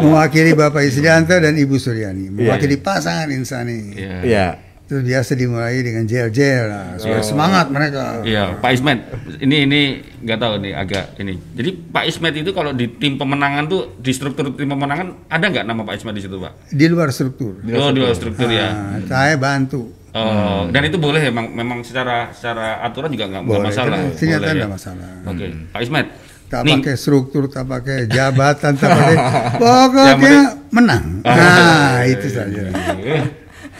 mewakili 0.00 0.50
Bapak 0.56 0.82
Isdianto 0.82 1.36
dan 1.36 1.52
Ibu 1.52 1.76
Suryani, 1.76 2.26
Iya, 2.26 2.32
mewakili 2.32 2.80
pasangan 2.80 3.28
Insani. 3.28 3.92
Iya. 3.92 4.16
Iya. 4.24 4.46
Terus 4.82 5.08
biasa 5.08 5.32
dimulai 5.36 5.80
dengan 5.80 6.04
jel-jel 6.04 6.68
lah, 6.68 7.00
supaya 7.00 7.24
semangat 7.24 7.72
mereka. 7.72 8.20
Iya, 8.24 8.60
Pak 8.60 8.70
Ismet. 8.76 8.98
Ini 9.40 9.56
ini 9.64 9.80
nggak 10.20 10.36
tahu 10.36 10.52
nih 10.60 10.72
agak 10.76 11.16
ini. 11.16 11.40
Jadi 11.56 11.70
Pak 11.92 12.04
Ismet 12.08 12.34
itu 12.36 12.52
kalau 12.52 12.76
di 12.76 12.88
tim 13.00 13.16
pemenangan 13.16 13.68
tuh 13.72 13.96
di 13.96 14.12
struktur 14.12 14.52
tim 14.52 14.68
pemenangan 14.68 15.28
ada 15.32 15.44
nggak 15.48 15.64
nama 15.64 15.80
Pak 15.80 15.96
Ismet 15.96 16.12
di 16.16 16.22
situ, 16.28 16.36
Pak? 16.36 16.72
Di 16.72 16.86
luar 16.92 17.08
struktur. 17.08 17.56
oh, 17.72 17.88
di 17.88 18.00
luar 18.04 18.12
struktur 18.12 18.48
ya. 18.52 18.68
Nah, 18.68 19.00
saya 19.08 19.36
bantu. 19.40 19.92
Oh, 20.12 20.68
dan 20.68 20.84
itu 20.84 21.00
boleh 21.00 21.24
memang 21.32 21.56
memang 21.56 21.78
secara 21.80 22.28
secara 22.36 22.84
aturan 22.84 23.08
juga 23.08 23.32
nggak 23.32 23.42
masalah. 23.48 23.96
ternyata 24.12 24.44
Boleh, 24.44 24.52
tidak 24.52 24.68
ya. 24.68 24.76
masalah. 24.76 25.08
Oke, 25.24 25.46
Pak 25.72 25.80
Ismet. 25.80 26.06
Tak 26.52 26.60
nih, 26.62 26.74
pakai 26.78 26.94
struktur, 26.94 27.48
tak 27.48 27.64
pakai 27.64 28.04
jabatan, 28.06 28.76
tak 28.76 28.88
pakai 28.92 29.16
pokoknya 29.60 30.40
menang. 30.68 31.04
Nah, 31.24 32.04
itu 32.04 32.28
saja. 32.28 32.68
Eh, 33.00 33.24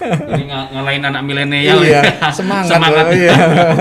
Ini 0.03 0.43
ng- 0.43 0.69
ngalahin 0.73 1.05
anak 1.05 1.23
milenial 1.23 1.79
Iya, 1.79 2.01
ya. 2.01 2.33
semangat, 2.33 2.73
semangat. 2.73 3.05
loh, 3.05 3.15
iya. 3.15 3.35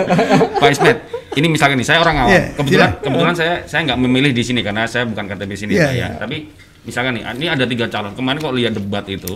Pak 0.61 0.69
Ismet, 0.69 0.97
ini 1.33 1.47
misalnya 1.47 1.79
nih 1.79 1.87
saya 1.87 1.99
orang 1.99 2.15
awam. 2.19 2.29
Iya, 2.29 2.41
kebetulan 2.53 2.89
silakan. 2.91 3.01
kebetulan 3.01 3.35
saya 3.35 3.53
saya 3.63 3.81
nggak 3.87 3.99
memilih 4.01 4.31
di 4.31 4.43
sini 4.43 4.59
karena 4.59 4.83
saya 4.85 5.07
bukan 5.07 5.23
KTP 5.25 5.51
sini 5.55 5.71
Iya, 5.73 5.81
Pak 5.81 5.89
ya. 5.89 5.95
iya. 5.95 6.07
Tapi 6.19 6.37
misalkan 6.83 7.11
nih, 7.15 7.23
ini 7.31 7.45
ada 7.47 7.63
tiga 7.63 7.85
calon. 7.87 8.11
Kemarin 8.11 8.37
kok 8.37 8.53
lihat 8.53 8.73
debat 8.75 9.05
itu 9.07 9.33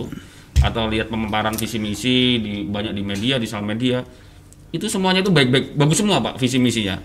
atau 0.58 0.82
lihat 0.86 1.08
pemaparan 1.08 1.54
visi 1.54 1.78
misi 1.78 2.16
di 2.38 2.52
banyak 2.62 2.92
di 2.92 3.02
media, 3.02 3.34
di 3.36 3.46
sosial 3.46 3.64
media, 3.64 4.04
itu 4.76 4.86
semuanya 4.86 5.24
itu 5.24 5.32
baik-baik, 5.32 5.72
bagus 5.74 5.96
semua 5.98 6.20
pak 6.20 6.36
visi 6.36 6.60
misinya. 6.60 7.00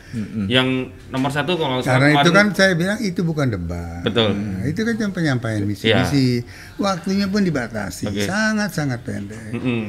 Yang 0.51 0.91
nomor 1.07 1.31
satu 1.31 1.55
kalau 1.55 1.79
Karena 1.79 2.19
itu 2.19 2.29
kan 2.29 2.51
saya 2.51 2.75
bilang 2.75 2.99
itu 2.99 3.23
bukan 3.23 3.47
debat. 3.47 4.03
betul. 4.03 4.35
Nah, 4.35 4.67
itu 4.67 4.83
kan 4.83 4.93
cuma 4.99 5.11
penyampaian 5.15 5.63
misi-misi. 5.63 6.43
Waktunya 6.75 7.31
pun 7.31 7.41
dibatasi, 7.41 8.11
Oke. 8.11 8.27
sangat-sangat 8.27 8.99
pendek. 9.01 9.55
Mm-mm. 9.55 9.81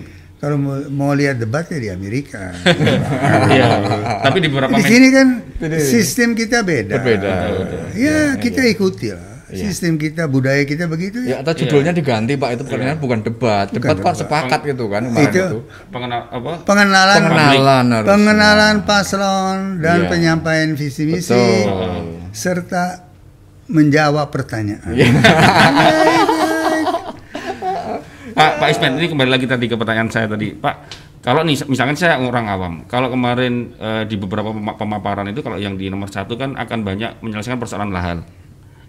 Kalau 0.42 0.58
mau, 0.58 0.74
mau 0.90 1.12
lihat 1.14 1.38
debat 1.38 1.62
ya 1.70 1.78
di 1.78 1.90
Amerika. 1.90 2.50
Iya. 3.52 3.68
Tapi 4.26 4.38
di 4.42 4.48
beberapa 4.50 4.74
di 4.74 4.82
sini 4.82 5.08
kan 5.14 5.26
sistem 5.78 6.34
kita 6.34 6.66
beda. 6.66 6.98
Berbeda. 6.98 7.30
Ya, 7.94 8.34
kita 8.34 8.66
ikuti 8.66 9.14
lah. 9.14 9.31
Iya. 9.52 9.68
Sistem 9.68 9.94
kita, 9.94 10.24
budaya 10.26 10.64
kita 10.64 10.88
begitu 10.88 11.20
Ya 11.20 11.36
ya. 11.36 11.36
atau 11.44 11.52
judulnya 11.52 11.92
diganti 11.92 12.34
Pak 12.34 12.48
itu 12.50 12.62
bukan 12.64 12.96
bukan 12.96 13.18
debat. 13.20 13.68
Debat 13.68 13.92
kok 13.92 14.00
debat. 14.00 14.14
sepakat 14.16 14.60
gitu 14.64 14.88
kan 14.88 15.04
kemarin 15.04 15.28
Itu- 15.28 15.44
itu. 15.44 15.58
pengenal 15.92 16.20
apa? 16.26 16.52
Pengenalan, 16.64 17.18
Pengenalan 17.20 17.84
harus. 17.92 18.08
pengenalan 18.08 18.74
paslon 18.82 19.58
dan 19.78 19.98
Iya. 19.98 20.08
penyampaian 20.08 20.72
visi 20.72 21.04
misi 21.04 21.36
Betul. 21.36 22.32
serta 22.32 23.04
menjawab 23.68 24.26
pertanyaan. 24.26 24.88
Iya. 24.88 25.12
Pak, 28.32 28.50
Pak 28.58 28.68
Ismet, 28.70 28.96
ini 28.96 29.06
kembali 29.06 29.30
lagi 29.30 29.44
tadi 29.44 29.68
ke 29.68 29.76
pertanyaan 29.76 30.08
saya 30.08 30.24
tadi, 30.26 30.56
Pak. 30.56 30.74
Kalau 31.20 31.44
nih, 31.44 31.54
misalkan 31.68 31.94
saya 31.94 32.18
orang 32.18 32.48
awam, 32.48 32.74
kalau 32.84 33.06
kemarin 33.06 33.76
eh, 33.76 34.02
di 34.02 34.16
beberapa 34.16 34.50
pema- 34.50 34.74
pemaparan 34.74 35.28
itu, 35.28 35.38
kalau 35.38 35.54
yang 35.54 35.76
di 35.76 35.86
nomor 35.86 36.08
satu 36.08 36.34
kan 36.34 36.56
akan 36.56 36.82
banyak 36.82 37.20
menyelesaikan 37.20 37.60
persoalan 37.60 37.92
lahan, 37.92 38.24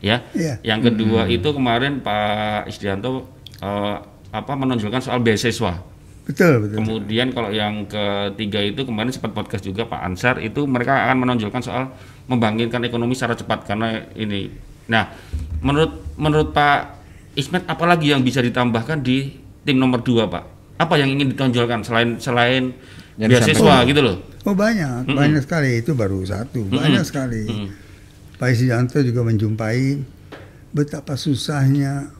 ya. 0.03 0.19
Iya. 0.35 0.59
Yang 0.61 0.91
kedua 0.91 1.31
itu 1.31 1.47
kemarin 1.55 2.03
Pak 2.03 2.67
Isdianto 2.67 3.23
eh, 3.63 3.97
apa 4.33 4.53
menonjolkan 4.59 4.99
soal 4.99 5.23
beasiswa. 5.23 5.79
Betul, 6.23 6.67
betul. 6.67 6.77
Kemudian 6.79 7.35
kalau 7.35 7.51
yang 7.51 7.83
ketiga 7.87 8.63
itu 8.63 8.87
kemarin 8.87 9.11
sempat 9.11 9.35
podcast 9.35 9.63
juga 9.63 9.87
Pak 9.87 10.01
Ansar 10.03 10.39
itu 10.39 10.63
mereka 10.63 11.07
akan 11.07 11.27
menonjolkan 11.27 11.59
soal 11.63 11.91
membangkitkan 12.31 12.83
ekonomi 12.87 13.11
secara 13.15 13.35
cepat 13.35 13.67
karena 13.67 14.07
ini. 14.15 14.47
Nah, 14.87 15.11
menurut 15.59 16.15
menurut 16.15 16.55
Pak 16.55 17.03
Ismet 17.35 17.67
apalagi 17.67 18.15
yang 18.15 18.23
bisa 18.23 18.39
ditambahkan 18.39 19.03
di 19.03 19.35
tim 19.67 19.75
nomor 19.79 19.99
dua 19.99 20.27
Pak? 20.31 20.43
Apa 20.79 20.95
yang 20.95 21.11
ingin 21.11 21.35
ditonjolkan 21.35 21.83
selain 21.83 22.19
selain 22.19 22.71
Yang 23.19 23.43
beasiswa 23.43 23.75
gitu 23.85 24.01
loh? 24.01 24.17
Oh 24.43 24.55
banyak, 24.55 25.07
banyak 25.07 25.43
sekali 25.43 25.79
itu 25.79 25.95
baru 25.95 26.19
satu, 26.23 26.67
banyak 26.67 27.03
sekali. 27.03 27.47
Pak 28.43 28.51
Isianto 28.51 28.99
juga 28.99 29.23
menjumpai 29.23 30.03
betapa 30.75 31.15
susahnya 31.15 32.11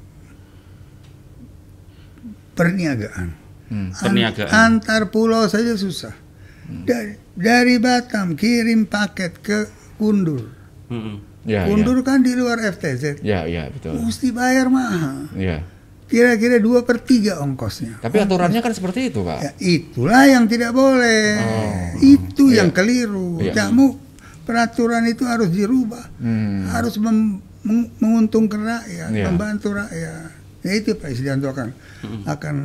perniagaan. 2.56 3.28
Hmm. 3.68 3.92
An- 3.92 4.00
Perniagaan. 4.00 4.48
antar 4.48 5.12
pulau 5.12 5.44
saja 5.52 5.76
susah. 5.76 6.16
Dari, 6.64 7.20
dari 7.36 7.76
Batam 7.76 8.40
kirim 8.40 8.88
paket 8.88 9.44
ke 9.44 9.68
Kundur. 10.00 10.48
Mm-mm. 10.88 11.44
Ya, 11.44 11.68
ya. 11.68 11.68
Kundur 11.68 12.00
kan 12.08 12.24
di 12.24 12.40
luar 12.40 12.56
FTZ. 12.64 13.20
Ya, 13.20 13.44
ya, 13.44 13.68
betul. 13.68 14.00
Mesti 14.00 14.32
bayar 14.32 14.72
mahal. 14.72 15.28
Ya. 15.36 15.68
Kira-kira 16.08 16.56
dua 16.64 16.88
per 16.88 17.04
tiga 17.04 17.44
ongkosnya. 17.44 18.00
Tapi 18.00 18.16
aturannya 18.16 18.64
kan 18.64 18.72
seperti 18.72 19.12
itu, 19.12 19.28
Pak. 19.28 19.40
Ya, 19.44 19.52
itulah 19.60 20.24
yang 20.24 20.48
tidak 20.48 20.72
boleh. 20.72 21.36
itu 22.00 22.48
yang 22.48 22.72
keliru. 22.72 23.44
Iya. 23.44 23.52
Kamu 23.68 24.03
peraturan 24.44 25.04
itu 25.06 25.24
harus 25.24 25.50
dirubah. 25.50 26.06
Hmm. 26.18 26.68
Harus 26.68 26.96
mem- 26.98 27.40
meng- 27.62 27.92
menguntungkan 27.98 28.60
rakyat, 28.60 29.10
Iya. 29.10 29.26
membantu 29.28 29.72
rakyat. 29.74 30.30
Ya 30.60 30.72
itu 30.74 30.94
Pak 30.94 31.10
Isdianto 31.10 31.48
akan 31.48 31.76
akan 32.26 32.56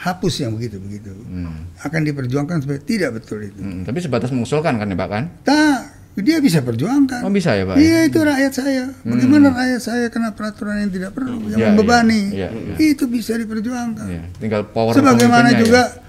hapus 0.00 0.34
yang 0.40 0.52
begitu-begitu. 0.52 1.14
Hmm. 1.22 1.70
Akan 1.78 2.02
diperjuangkan 2.02 2.58
supaya 2.60 2.78
tidak 2.78 3.14
betul 3.16 3.38
itu. 3.40 3.58
Hmm, 3.58 3.82
Tapi 3.82 3.98
sebatas 3.98 4.30
mengusulkan 4.30 4.74
kan 4.74 4.84
ya, 4.84 4.96
Pak 4.96 5.08
kan? 5.08 5.24
Tak, 5.42 5.78
dia 6.16 6.38
bisa 6.38 6.58
perjuangkan. 6.58 7.22
Oh, 7.22 7.30
bisa 7.30 7.54
ya, 7.54 7.62
Pak? 7.62 7.78
Iya 7.78 7.98
itu 8.04 8.18
rakyat 8.18 8.52
saya. 8.52 8.84
Bagaimana 9.00 9.54
rakyat 9.54 9.78
saya 9.80 10.06
kena 10.08 10.30
peraturan 10.32 10.82
yang 10.82 10.90
tidak 10.90 11.10
perlu, 11.12 11.46
yang 11.46 11.56
Iya, 11.56 11.66
membebani. 11.70 12.22
iya, 12.30 12.48
iya, 12.50 12.74
Itu 12.76 13.06
bisa 13.06 13.34
diperjuangkan. 13.34 14.06
Ya, 14.06 14.22
tinggal 14.36 14.66
power 14.66 14.90
Sebagaimana 14.92 15.50
pemimpinnya 15.50 15.62
juga 15.62 15.82
ya. 15.88 16.00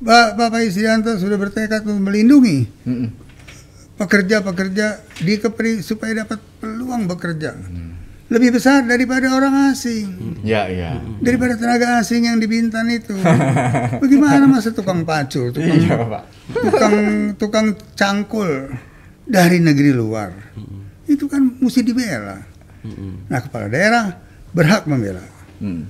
Pak 0.00 0.28
Bapak 0.34 0.60
Isdianto 0.62 1.12
sudah 1.14 1.36
bertekad 1.36 1.80
untuk 1.82 2.00
melindungi 2.02 2.64
Mm-mm. 2.82 3.08
Pekerja-pekerja 4.00 4.86
di 5.18 5.36
Kepri 5.36 5.84
supaya 5.84 6.24
dapat 6.24 6.40
peluang 6.56 7.04
bekerja 7.04 7.52
Hmm. 7.52 7.92
lebih 8.26 8.54
besar 8.54 8.80
daripada 8.82 9.28
orang 9.28 9.68
asing, 9.68 10.40
Ya, 10.40 10.64
ya. 10.66 10.96
daripada 11.18 11.54
tenaga 11.54 11.98
asing 11.98 12.24
yang 12.24 12.38
di 12.38 12.46
Bintan 12.46 12.88
itu. 12.88 13.12
Bagaimana 14.02 14.46
masa 14.46 14.70
tukang 14.70 15.02
pacul, 15.02 15.50
tukang 15.50 15.76
Iya, 15.76 15.98
Pak. 16.00 16.22
tukang 16.54 16.96
tukang 17.36 17.66
cangkul 17.92 18.70
dari 19.22 19.58
negeri 19.58 19.90
luar, 19.90 20.32
itu 21.04 21.26
kan 21.26 21.58
mesti 21.58 21.82
dibela. 21.82 22.40
Nah 23.26 23.40
kepala 23.40 23.68
daerah 23.68 24.16
berhak 24.50 24.86
membela 24.86 25.20
Hmm. 25.58 25.84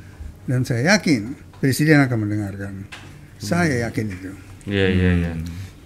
dan 0.44 0.64
saya 0.64 0.96
yakin 0.96 1.30
presiden 1.56 2.00
akan 2.00 2.18
mendengarkan. 2.20 2.88
Saya 3.36 3.86
yakin 3.86 4.06
itu. 4.10 4.32
Iya 4.66 4.86
iya 4.88 5.10
iya. 5.14 5.32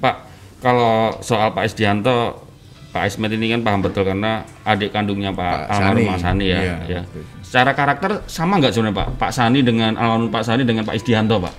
Pak, 0.01 0.17
kalau 0.65 1.21
soal 1.21 1.53
Pak 1.53 1.69
Isdianto, 1.69 2.41
Pak 2.89 3.05
Ismet 3.05 3.31
ini 3.31 3.53
kan 3.53 3.61
paham 3.61 3.83
betul 3.83 4.03
karena 4.03 4.33
adik 4.63 4.89
kandungnya 4.89 5.29
Pak, 5.31 5.69
Pak 5.69 5.71
almarhum 5.71 5.99
Sani. 5.99 6.09
Pak 6.09 6.19
Sani 6.19 6.45
ya. 6.47 6.59
Iya, 6.59 6.77
ya. 6.89 7.01
Secara 7.45 7.71
karakter 7.71 8.25
sama 8.25 8.57
nggak 8.57 8.73
sebenarnya 8.73 8.97
Pak? 8.97 9.09
Pak 9.15 9.31
Sani 9.31 9.61
dengan 9.61 9.93
almarhum 9.95 10.31
Pak 10.31 10.43
Sani 10.43 10.63
dengan 10.63 10.83
Pak 10.83 10.97
Isdianto 10.97 11.37
Pak? 11.37 11.55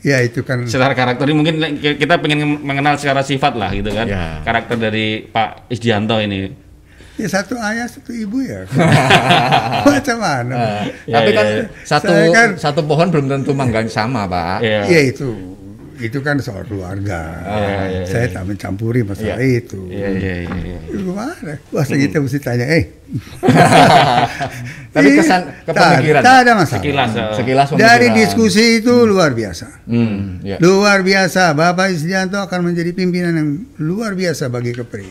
Ya 0.00 0.24
itu 0.24 0.40
kan 0.40 0.64
Secara 0.64 0.96
karakter 0.96 1.28
ini 1.28 1.36
mungkin 1.36 1.54
kita 1.76 2.16
pengen 2.16 2.56
mengenal 2.58 2.96
secara 2.96 3.20
sifat 3.20 3.52
lah 3.52 3.68
gitu 3.70 3.92
kan. 3.92 4.08
Ya. 4.08 4.40
Karakter 4.40 4.80
dari 4.80 5.20
Pak 5.22 5.68
Isdianto 5.68 6.16
ini. 6.18 6.56
ya 7.14 7.28
satu 7.28 7.52
ayah 7.60 7.84
satu 7.84 8.08
ibu 8.10 8.40
ya. 8.40 8.64
Macam 9.84 10.16
mana? 10.16 10.56
Ah, 10.56 10.82
Ya, 11.04 11.20
Tapi 11.20 11.30
ya, 11.30 11.36
kan 11.36 11.44
ya. 11.44 11.64
satu 11.84 12.12
kan- 12.32 12.56
satu 12.56 12.80
pohon 12.80 13.12
belum 13.12 13.28
tentu 13.28 13.52
manggang 13.52 13.84
sama, 13.86 14.24
Pak. 14.24 14.64
Iya. 14.64 14.80
Ya 14.88 15.00
itu 15.04 15.28
itu 16.00 16.18
kan 16.18 16.36
soal 16.38 16.64
keluarga. 16.64 17.20
iya, 17.42 17.76
iya, 17.86 18.02
Saya 18.04 18.26
tak 18.30 18.44
mencampuri 18.44 19.00
masalah 19.00 19.36
Iya. 19.36 19.60
itu. 19.60 19.80
Iya 19.86 20.08
iya 20.10 20.34
iya. 20.42 20.56
iya. 20.66 20.78
Gimana? 20.90 21.52
Masa 21.68 21.94
kita 21.94 22.16
mesti 22.18 22.38
tanya, 22.38 22.66
eh. 22.66 22.84
Tapi 24.90 25.06
Iya, 25.08 25.18
kesan 25.18 25.42
kepemikiran. 25.66 26.20
Tak 26.20 26.36
ada 26.40 26.52
masalah. 26.54 26.82
Sekilas. 26.82 27.10
eh, 27.12 27.26
Sekilas 27.34 27.68
Dari 27.72 28.08
diskusi 28.12 28.64
itu 28.78 28.94
luar 29.04 29.32
biasa. 29.32 29.66
Hmm, 29.84 30.38
ya. 30.40 30.56
Luar 30.58 31.00
biasa. 31.00 31.52
Bapak 31.52 31.90
Isdianto 31.90 32.38
akan 32.38 32.60
menjadi 32.64 32.90
pimpinan 32.90 33.34
yang 33.34 33.50
luar 33.78 34.14
biasa 34.14 34.46
bagi 34.46 34.72
Kepri. 34.72 35.06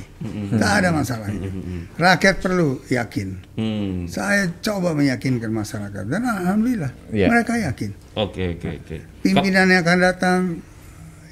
Tak 0.53 0.71
ada 0.79 0.89
masalah 0.91 1.27
itu. 1.27 1.47
Rakyat 1.95 2.35
perlu 2.37 2.83
yakin. 2.85 3.27
Hmm. 3.55 3.95
Saya 4.05 4.47
coba 4.59 4.91
meyakinkan 4.91 5.49
masyarakat 5.49 6.03
dan 6.05 6.21
alhamdulillah 6.21 6.91
Iya. 7.09 7.27
mereka 7.27 7.55
yakin. 7.57 7.91
Oke 8.15 8.55
oke 8.55 8.67
oke. 8.77 8.97
Pimpinan 9.19 9.67
yang 9.67 9.81
akan 9.81 9.99
datang, 10.01 10.39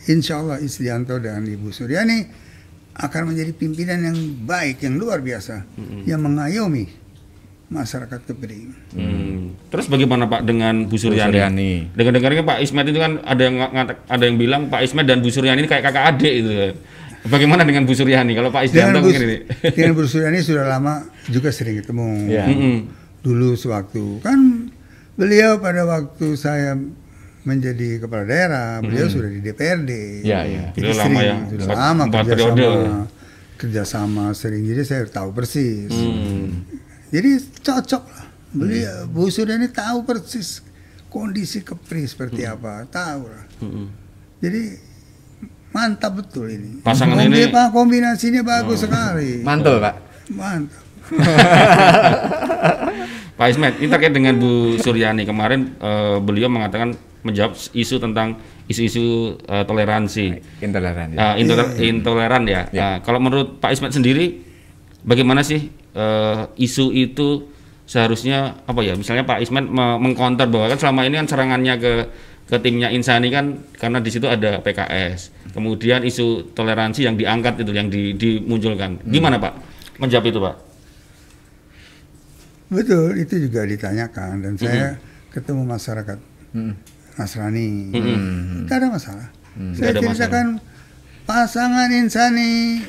insya 0.08 0.40
Allah 0.42 0.58
Isdianto 0.60 1.20
dan 1.20 1.44
Ibu 1.46 1.70
Suryani 1.72 2.48
akan 2.98 3.30
menjadi 3.30 3.54
pimpinan 3.54 4.02
yang 4.02 4.18
baik, 4.48 4.82
yang 4.82 4.98
luar 4.98 5.22
biasa, 5.22 5.70
yang 6.10 6.18
mengayomi 6.18 6.90
masyarakat 7.68 8.24
Kepri. 8.26 8.72
Hmm. 8.96 9.54
Terus 9.68 9.92
bagaimana 9.92 10.26
Pak 10.26 10.48
dengan 10.48 10.88
Bu 10.88 10.96
Suryani? 10.96 11.30
Suryani. 11.30 11.72
Dengar-dengarnya 11.94 12.44
Pak 12.48 12.58
Ismet 12.64 12.88
itu 12.90 13.00
kan 13.00 13.20
ada 13.22 13.42
yang 13.44 13.56
ada 14.08 14.24
yang 14.24 14.38
bilang 14.40 14.72
Pak 14.72 14.82
Ismet 14.88 15.06
dan 15.06 15.20
Bu 15.20 15.30
Suryani 15.30 15.68
ini 15.68 15.70
kayak 15.70 15.84
kakak 15.92 16.16
adik 16.16 16.34
itu. 16.42 16.52
Bagaimana 17.28 17.68
dengan 17.68 17.84
Bu 17.84 17.92
Suryani? 17.92 18.32
Kalau 18.34 18.56
Pak 18.56 18.72
Isdianto 18.72 18.98
Dengan 18.98 19.04
mungkin 19.04 19.22
ini. 19.28 19.38
dengan 19.76 19.94
Bu 20.00 20.08
Suryani 20.08 20.40
sudah 20.40 20.64
lama 20.64 21.04
juga 21.28 21.52
sering 21.52 21.84
ketemu. 21.84 22.08
Iya. 22.32 22.46
Mm-mm. 22.48 22.78
Dulu 23.20 23.60
sewaktu 23.60 24.24
kan 24.24 24.72
beliau 25.20 25.60
pada 25.60 25.84
waktu 25.84 26.40
saya 26.40 26.80
menjadi 27.48 27.98
kepala 27.98 28.24
daerah, 28.24 28.68
beliau 28.80 29.08
sudah 29.08 29.30
di 29.30 29.40
DPRD. 29.40 30.22
Iya, 30.22 30.40
iya. 30.44 30.64
Jadi 30.70 30.76
Beliau 30.84 30.94
lama 30.94 31.08
sering, 31.08 31.24
ya, 31.24 31.36
sudah 31.48 31.66
empat- 31.66 31.80
lama 31.80 32.02
empat 32.04 32.22
kerjasama, 32.22 32.52
periode. 32.52 32.76
kerjasama 33.56 34.24
sering. 34.34 34.62
Jadi 34.66 34.82
saya 34.84 35.02
tahu 35.08 35.30
persis. 35.32 35.90
Hmm. 35.90 36.66
Jadi 37.08 37.30
cocok 37.58 38.04
lah. 38.06 38.26
Beliau 38.50 39.06
Bu 39.06 39.28
Suryani 39.28 39.70
tahu 39.70 40.04
persis 40.04 40.64
kondisi 41.08 41.62
Kepri 41.62 42.04
seperti 42.04 42.44
apa, 42.44 42.84
tahu 42.86 43.26
lah. 43.26 43.44
Mm-mm. 43.60 43.86
Jadi 44.38 44.62
mantap 45.70 46.16
betul 46.16 46.50
ini. 46.50 46.82
Pasangan 46.82 47.16
Kombi- 47.18 47.40
ini- 47.40 47.50
Pak, 47.50 47.66
kombinasinya 47.72 48.42
bagus 48.42 48.82
sekali. 48.82 49.40
Mantul, 49.40 49.80
Pak. 49.80 49.94
Mantap. 50.30 50.84
Pak 53.38 53.48
Ismet, 53.48 53.78
ini 53.78 53.88
terkait 53.88 54.12
dengan 54.12 54.34
Bu 54.34 54.76
Suryani 54.76 55.24
kemarin 55.24 55.72
eh, 55.78 56.18
beliau 56.20 56.48
mengatakan 56.48 56.96
menjawab 57.22 57.54
isu 57.72 57.98
tentang 57.98 58.38
isu-isu 58.66 59.06
eh, 59.44 59.64
toleransi. 59.64 60.28
Intoleran 60.60 61.14
ya. 61.14 61.18
Ah, 61.18 61.34
intoler- 61.36 61.74
intoleran 61.80 62.44
ya. 62.46 62.62
Ya. 62.70 62.82
Ah, 62.84 62.96
kalau 63.00 63.18
menurut 63.18 63.58
Pak 63.58 63.74
Ismet 63.74 63.92
sendiri, 63.92 64.42
bagaimana 65.02 65.42
sih 65.42 65.68
eh, 65.94 66.42
isu 66.58 66.92
itu 66.92 67.48
seharusnya 67.88 68.60
apa 68.64 68.84
ya 68.84 68.94
misalnya 68.94 69.24
Pak 69.24 69.40
Ismet 69.40 69.64
me- 69.64 69.96
mengcounter 69.98 70.44
bahwa 70.46 70.68
kan 70.68 70.78
selama 70.78 71.08
ini 71.08 71.16
kan 71.18 71.28
serangannya 71.28 71.74
ke 71.80 71.94
ke 72.48 72.56
timnya 72.60 72.92
Insani 72.92 73.28
kan 73.28 73.64
karena 73.76 74.00
di 74.00 74.12
situ 74.12 74.28
ada 74.28 74.60
PKS 74.60 75.52
kemudian 75.52 76.04
isu 76.04 76.52
toleransi 76.52 77.04
yang 77.04 77.16
diangkat 77.16 77.60
itu 77.60 77.72
yang 77.72 77.88
di, 77.88 78.12
dimunculkan. 78.14 79.00
Gimana 79.04 79.40
Pak? 79.40 79.54
Menjawab 79.98 80.28
itu 80.28 80.40
Pak. 80.40 80.56
Betul, 82.68 83.24
itu 83.24 83.48
juga 83.48 83.64
ditanyakan. 83.64 84.44
Dan 84.44 84.54
saya 84.60 85.00
ketemu 85.32 85.64
masyarakat 85.64 86.20
Nasrani. 87.18 87.92
Tidak 87.92 88.78
ada 88.78 88.88
masalah. 88.94 89.28
Saya 89.74 89.74
Nggak 89.74 89.90
ada 89.90 90.00
ceritakan 90.06 90.48
pasangan 91.26 91.90
Insani, 91.90 92.86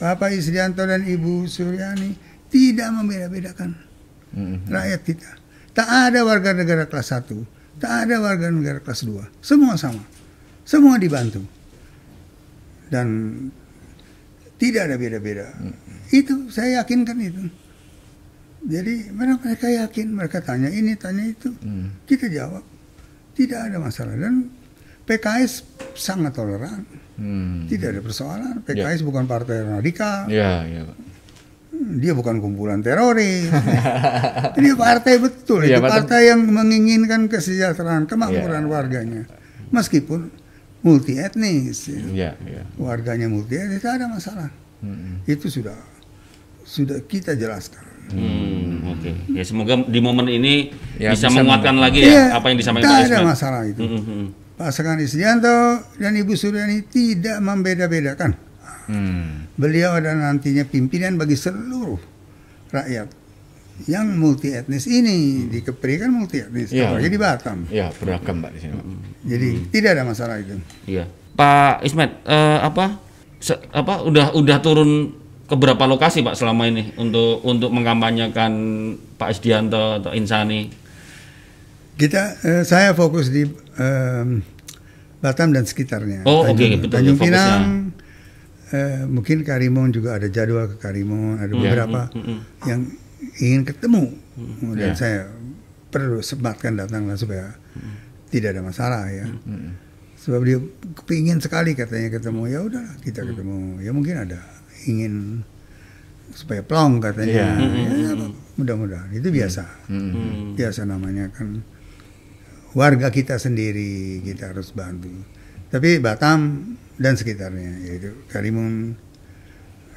Bapak 0.00 0.32
Isrianto 0.32 0.82
dan 0.88 1.04
Ibu 1.04 1.44
Suryani 1.44 2.16
tidak 2.48 2.88
membeda-bedakan 2.96 3.76
rakyat 4.72 5.00
kita. 5.04 5.30
Tak 5.76 5.88
ada 6.10 6.24
warga 6.24 6.56
negara 6.56 6.88
kelas 6.88 7.12
1, 7.12 7.78
tak 7.78 8.08
ada 8.08 8.18
warga 8.24 8.48
negara 8.48 8.80
kelas 8.80 9.04
2. 9.04 9.44
Semua 9.44 9.76
sama. 9.76 10.02
Semua 10.64 10.96
dibantu. 10.96 11.44
Dan 12.88 13.06
tidak 14.56 14.88
ada 14.88 14.96
beda-beda. 14.96 15.52
Itu 16.08 16.48
saya 16.48 16.80
yakinkan 16.82 17.18
itu. 17.20 17.42
Jadi 18.64 19.14
mereka 19.14 19.68
yakin, 19.70 20.06
mereka 20.16 20.42
tanya 20.42 20.72
ini, 20.72 20.98
tanya 20.98 21.28
itu, 21.30 21.52
kita 22.08 22.26
jawab. 22.32 22.64
Tidak 23.38 23.60
ada 23.70 23.78
masalah 23.78 24.18
dan 24.18 24.50
PKS 25.06 25.62
sangat 25.94 26.34
toleran, 26.34 26.82
Hmm. 27.14 27.66
tidak 27.66 27.94
ada 27.96 28.00
persoalan. 28.02 28.54
PKS 28.62 29.00
bukan 29.02 29.24
partai 29.24 29.62
radikal, 29.64 30.26
Ya, 30.26 30.62
ya, 30.62 30.82
Pak. 30.84 30.98
dia 31.96 32.12
bukan 32.12 32.38
kumpulan 32.38 32.78
teroris. 32.78 33.48
dia 34.60 34.74
partai 34.74 35.16
betul, 35.16 35.64
Iya, 35.64 35.78
itu 35.78 35.86
partai 35.86 36.28
yang 36.28 36.44
menginginkan 36.44 37.26
kesejahteraan, 37.26 38.04
kemakmuran 38.04 38.66
Iya. 38.66 38.70
warganya. 38.70 39.22
Meskipun 39.70 40.28
multi 40.82 41.16
etnis, 41.16 41.88
Ya, 42.12 42.34
ya. 42.42 42.62
warganya 42.76 43.26
multi 43.26 43.56
etnis, 43.56 43.80
tidak 43.80 44.02
ada 44.02 44.06
masalah. 44.12 44.50
Hmm. 44.84 45.24
Itu 45.24 45.48
sudah 45.48 45.74
sudah 46.62 47.00
kita 47.02 47.32
jelaskan. 47.32 47.87
Hmm, 48.08 48.88
oke 48.88 49.10
ya 49.30 49.42
semoga 49.42 49.76
di 49.78 49.98
momen 49.98 50.26
ini 50.26 50.72
Ya, 50.96 51.12
bisa, 51.12 51.28
bisa 51.28 51.38
menguatkan 51.38 51.72
mem- 51.72 51.84
lagi 51.84 52.00
Iya, 52.00 52.10
ya 52.10 52.24
apa 52.34 52.46
yang 52.46 52.56
disampaikan 52.56 52.88
Pak 52.88 52.96
tidak 52.98 53.10
ada 53.14 53.28
masalah 53.28 53.60
itu. 53.64 53.80
Hmm, 53.80 53.92
hmm, 53.92 54.04
hmm. 54.04 54.26
Pasangan 54.56 54.98
Isdianto 54.98 55.56
dan 55.94 56.12
Ibu 56.12 56.32
Suryani 56.32 56.82
tidak 56.84 57.38
membeda-bedakan. 57.38 58.34
Hmm. 58.86 59.46
Beliau 59.54 59.94
adalah 59.94 60.18
nantinya 60.26 60.64
pimpinan 60.64 61.14
bagi 61.14 61.34
seluruh 61.34 62.00
rakyat 62.68 63.06
yang 63.84 64.10
multi 64.10 64.50
etnis 64.50 64.84
ini 64.84 65.46
di 65.46 65.60
Kepri 65.60 65.96
kan 65.96 66.10
multi 66.10 66.40
etnis, 66.40 66.68
Iya. 66.68 66.90
apalagi 66.90 67.08
di 67.08 67.14
Batam. 67.16 67.58
Ya, 67.68 67.94
beragam 67.94 68.42
Pak 68.42 68.50
di 68.50 68.58
sini, 68.58 68.72
Pak. 68.74 68.84
Jadi 69.22 69.48
tidak 69.70 69.90
ada 69.92 70.02
masalah 70.02 70.36
itu. 70.36 70.58
Iya. 70.84 71.06
Pak 71.32 71.86
Ismet, 71.86 72.10
eh, 72.24 72.58
apa 72.60 72.98
se- 73.38 73.62
apa 73.70 74.02
udah 74.02 74.34
udah 74.34 74.56
turun 74.58 75.14
ke 75.48 75.54
berapa 75.56 75.80
lokasi 75.88 76.20
Pak 76.20 76.36
selama 76.36 76.68
ini 76.68 76.92
untuk 77.00 77.40
untuk 77.42 77.72
mengkampanyekan 77.72 78.52
Pak 79.16 79.28
Isdianto 79.32 80.04
atau 80.04 80.12
Insani? 80.12 80.68
Kita, 81.98 82.38
eh, 82.46 82.62
saya 82.62 82.94
fokus 82.94 83.32
di 83.32 83.42
em, 83.80 84.44
Batam 85.18 85.50
dan 85.50 85.66
sekitarnya. 85.66 86.22
Oh, 86.22 86.46
oke, 86.46 86.54
Tanjung, 86.54 86.78
betul, 86.78 86.94
Tanjung 86.94 87.16
fokusnya. 87.18 87.34
Pinang, 87.34 87.64
eh, 88.70 89.02
mungkin 89.08 89.42
Karimun 89.42 89.90
juga 89.90 90.14
ada 90.14 90.30
jadwal 90.30 90.70
ke 90.70 90.76
Karimun, 90.78 91.42
ada 91.42 91.50
beberapa 91.50 92.06
yang 92.70 92.86
ingin 93.42 93.66
ketemu 93.66 94.14
dan 94.78 94.92
Ya. 94.92 94.94
saya 94.94 95.20
perlu 95.90 96.22
sempatkan 96.22 96.78
datang 96.78 97.10
lah 97.10 97.18
supaya 97.18 97.56
tidak 98.30 98.54
ada 98.54 98.62
masalah 98.62 99.10
ya. 99.10 99.26
Sebab 100.22 100.40
dia 100.46 100.58
kepingin 101.02 101.42
sekali 101.42 101.74
katanya 101.74 102.14
ketemu 102.14 102.46
ya 102.46 102.58
udahlah 102.62 102.94
kita 103.02 103.26
ketemu 103.26 103.82
ya 103.82 103.90
mungkin 103.90 104.22
ada 104.22 104.38
ingin 104.88 105.44
supaya 106.32 106.64
plong 106.64 107.00
katanya. 107.04 107.56
Iya. 107.60 107.88
ya, 107.88 108.08
apa, 108.16 108.26
mudah-mudahan. 108.56 109.08
Itu 109.12 109.28
biasa. 109.28 109.64
Hmm. 109.88 110.56
biasa 110.56 110.88
namanya 110.88 111.28
kan. 111.32 111.60
Warga 112.76 113.08
kita 113.08 113.40
sendiri 113.40 114.20
kita 114.24 114.52
harus 114.52 114.72
bantu. 114.76 115.08
Tapi 115.68 116.00
Batam 116.00 116.72
dan 116.96 117.16
sekitarnya 117.16 117.84
yaitu 117.84 118.12
Karimun 118.28 118.96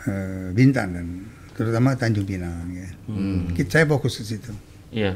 eh, 0.07 0.49
Bintan 0.55 0.95
dan 0.95 1.07
terutama 1.55 1.95
Tanjung 1.99 2.27
Pinang 2.27 2.67
ya. 2.71 2.89
Kita- 3.55 3.79
saya 3.79 3.85
fokus 3.87 4.19
ke 4.19 4.23
situ. 4.23 4.51
Iya. 4.91 5.15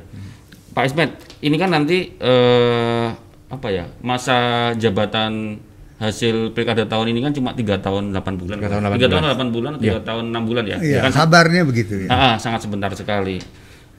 Pak 0.75 0.83
Ismet, 0.91 1.11
ini 1.39 1.55
kan 1.55 1.71
nanti 1.71 2.11
eh, 2.19 3.07
apa 3.45 3.67
ya 3.71 3.87
masa 4.03 4.71
jabatan 4.75 5.63
hasil 5.95 6.51
pilkada 6.51 6.83
tahun 6.83 7.15
ini 7.15 7.23
kan 7.23 7.31
cuma 7.31 7.55
tiga 7.55 7.79
tahun 7.79 8.11
8 8.11 8.35
bulan. 8.35 8.59
Tiga 8.59 8.67
tahun, 8.67 8.81
delapan 8.83 8.97
Tiga 8.99 9.07
tahun 9.07 9.23
bulan. 9.23 9.47
8 9.47 9.55
bulan, 9.55 9.71
tiga 9.79 9.99
tahun 10.03 10.23
6 10.27 10.49
bulan 10.49 10.63
ya. 10.67 10.77
Iya, 10.83 10.99
Kan 11.07 11.11
kabarnya 11.15 11.61
begitu 11.63 11.93
ya 12.03 12.07
Ah, 12.11 12.19
ah, 12.19 12.35
sangat 12.35 12.67
sebentar 12.67 12.91
sekali. 12.91 13.39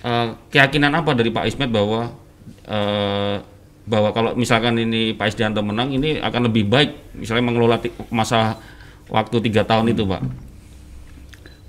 Eh, 0.04 0.26
keyakinan 0.52 0.92
apa 0.92 1.16
dari 1.16 1.32
Pak 1.32 1.48
Ismet 1.48 1.72
bahwa 1.72 2.12
eh, 2.68 3.36
bahwa 3.86 4.10
kalau 4.12 4.30
misalkan 4.36 4.76
ini 4.76 5.16
Pak 5.16 5.32
Isdianto 5.32 5.62
menang 5.64 5.94
ini 5.94 6.18
akan 6.20 6.50
lebih 6.52 6.66
baik 6.68 7.16
misalnya 7.16 7.44
mengelola 7.48 7.78
masa 8.12 8.60
waktu 9.08 9.36
tiga 9.48 9.64
tahun 9.64 9.96
itu 9.96 10.04
Pak. 10.04 10.22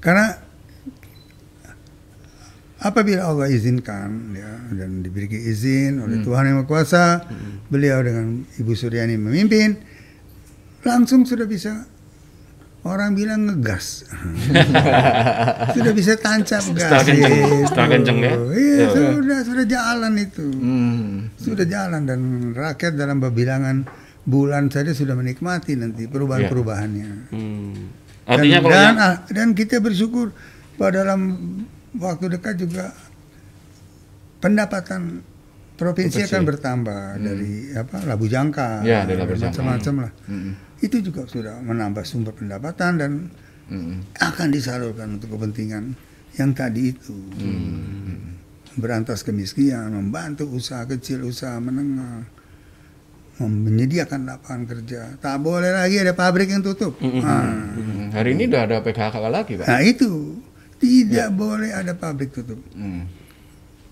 Karena 0.04 0.36
apabila 2.78 3.26
Allah 3.26 3.48
izinkan 3.50 4.34
ya 4.38 4.52
dan 4.76 5.02
diberi 5.02 5.26
izin 5.30 5.98
oleh 6.04 6.22
Tuhan 6.22 6.46
yang 6.46 6.58
Maha 6.62 6.70
Kuasa, 6.70 7.26
beliau 7.70 8.02
dengan 8.06 8.46
Ibu 8.60 8.74
Suryani 8.78 9.18
memimpin, 9.18 9.78
langsung 10.88 11.28
sudah 11.28 11.44
bisa 11.44 11.84
orang 12.88 13.12
bilang 13.12 13.44
ngegas. 13.44 14.08
sudah 15.76 15.92
bisa 15.92 16.16
tancap 16.16 16.64
gas. 16.72 16.88
Setelah 16.88 17.04
kenceng, 17.04 17.36
gitu. 17.36 17.56
setelah 17.68 17.90
kenceng 17.92 18.18
ya? 18.24 18.34
Iya, 18.56 18.76
Ya. 18.80 18.88
sudah 18.96 19.40
sudah 19.44 19.66
jalan 19.68 20.14
itu. 20.16 20.46
Hmm. 20.48 21.12
Sudah 21.36 21.66
jalan 21.68 22.02
dan 22.08 22.20
rakyat 22.56 22.94
dalam 22.96 23.20
bilangan 23.20 23.84
bulan 24.24 24.72
saja 24.72 24.92
sudah 24.96 25.16
menikmati 25.16 25.76
nanti 25.76 26.08
perubahan-perubahannya. 26.08 27.10
Hmm. 27.32 27.92
Artinya 28.28 28.60
dan, 28.60 28.64
kalau 28.64 28.76
dan, 28.76 28.84
yang, 28.88 28.98
ah, 29.00 29.16
dan 29.32 29.48
kita 29.56 29.80
bersyukur 29.80 30.36
bahwa 30.76 30.92
dalam 30.96 31.20
waktu 31.96 32.26
dekat 32.36 32.60
juga 32.60 32.92
pendapatan 34.44 35.24
provinsi 35.78 36.26
akan 36.26 36.44
bertambah 36.44 37.02
dari 37.16 37.54
apa 37.72 38.02
Labu 38.04 38.26
Jangka, 38.26 38.82
Ya, 38.82 39.06
dari 39.06 39.16
Labu 39.16 39.34
Jangka. 39.34 39.54
macam-macam 39.56 39.94
lah. 40.02 40.12
Hmm. 40.26 40.52
Itu 40.78 40.98
juga 41.00 41.24
sudah 41.24 41.58
menambah 41.60 42.02
sumber 42.02 42.34
pendapatan 42.34 42.92
dan 42.96 43.12
Hmm. 43.68 44.00
akan 44.16 44.48
disalurkan 44.50 45.16
untuk 45.16 45.34
kepentingan 45.34 45.94
yang 46.34 46.52
tadi 46.52 46.90
itu. 46.90 47.14
Berantas 48.74 49.22
kemiskinan, 49.22 49.90
membantu 49.92 50.46
usaha 50.48 50.86
kecil, 50.86 51.26
usaha 51.26 51.58
menengah, 51.58 52.30
menyediakan 53.40 54.24
lapangan 54.24 54.64
kerja. 54.66 55.02
Tak 55.16 55.38
boleh 55.40 55.70
lagi 55.72 55.98
ada 55.98 56.14
pabrik 56.14 56.48
yang 56.48 56.62
tutup. 56.62 56.98
Nah, 57.00 57.44
Hmm. 57.68 58.10
Hari 58.10 58.34
ini 58.34 58.46
udah 58.48 58.62
ada 58.64 58.78
PKK 58.80 59.16
lagi, 59.28 59.54
Pak. 59.56 59.66
Nah 59.66 59.82
itu 59.82 60.42
tidak 60.78 61.30
boleh 61.34 61.70
ada 61.70 61.92
pabrik 61.92 62.32
tutup. 62.32 62.62
Hmm. 62.72 63.06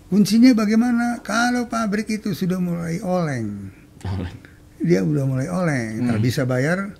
Kuncinya 0.06 0.54
bagaimana? 0.54 1.20
Kalau 1.26 1.65
pabrik 1.65 2.06
itu 2.08 2.38
sudah 2.38 2.62
mulai 2.62 3.02
oleng, 3.02 3.74
dia 4.78 5.02
udah 5.02 5.26
mulai 5.26 5.50
oleng, 5.50 6.06
tak 6.06 6.20
bisa 6.22 6.46
bayar 6.46 6.94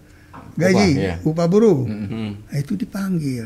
gaji, 0.58 0.90
Upah, 0.96 1.06
iya. 1.06 1.14
upah 1.22 1.48
buruh. 1.48 1.86
Hmm. 1.86 2.42
Nah, 2.50 2.58
itu 2.58 2.74
dipanggil, 2.74 3.46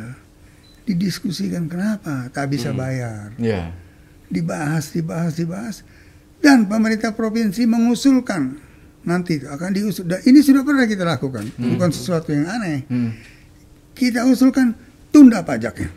didiskusikan 0.87 1.67
kenapa 1.67 2.31
tak 2.31 2.55
bisa 2.55 2.71
bayar, 2.71 3.35
Ya. 3.35 3.75
dibahas, 4.31 4.95
dibahas, 4.95 5.35
dibahas, 5.35 5.75
dan 6.39 6.63
pemerintah 6.69 7.11
provinsi 7.11 7.67
mengusulkan 7.67 8.55
nanti 9.03 9.43
itu 9.43 9.47
akan 9.51 9.69
diusul. 9.75 10.07
Dan 10.07 10.23
ini 10.23 10.39
sudah 10.39 10.63
pernah 10.63 10.87
kita 10.87 11.03
lakukan, 11.03 11.45
bukan 11.59 11.89
sesuatu 11.91 12.31
yang 12.31 12.47
aneh. 12.47 12.87
Hmm. 12.87 13.11
Kita 13.91 14.23
usulkan 14.23 14.71
tunda 15.11 15.43
pajaknya. 15.43 15.91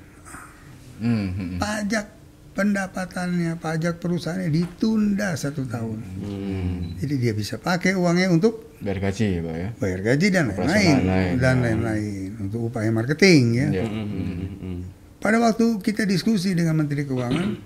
Hmm. 1.03 1.35
Hmm. 1.35 1.59
pajak 1.59 2.22
pendapatannya, 2.53 3.57
pajak 3.57 3.97
perusahaannya 3.97 4.53
ditunda 4.53 5.33
satu 5.35 5.65
tahun. 5.65 5.99
Hmm. 6.21 6.79
Jadi 7.01 7.15
dia 7.17 7.33
bisa 7.33 7.57
pakai 7.57 7.97
uangnya 7.97 8.29
untuk 8.29 8.77
Biar 8.83 8.99
gaji, 8.99 9.41
Pak 9.41 9.55
ya. 9.57 9.69
bayar 9.79 10.01
gaji 10.03 10.27
dan 10.29 10.45
lain-lain 10.53 10.97
lain. 11.07 11.35
dan 11.39 11.57
lain-lain 11.63 12.31
untuk 12.43 12.69
upaya 12.69 12.93
marketing 12.93 13.43
ya. 13.57 13.69
Ya. 13.83 13.85
Hmm. 13.89 14.07
Hmm. 14.07 14.53
Hmm. 14.61 14.81
Pada 15.23 15.39
waktu 15.41 15.81
kita 15.81 16.05
diskusi 16.05 16.53
dengan 16.53 16.77
Menteri 16.77 17.07
Keuangan, 17.07 17.57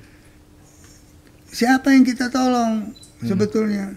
siapa 1.50 1.90
yang 1.90 2.04
kita 2.04 2.30
tolong 2.30 2.92
sebetulnya? 3.24 3.96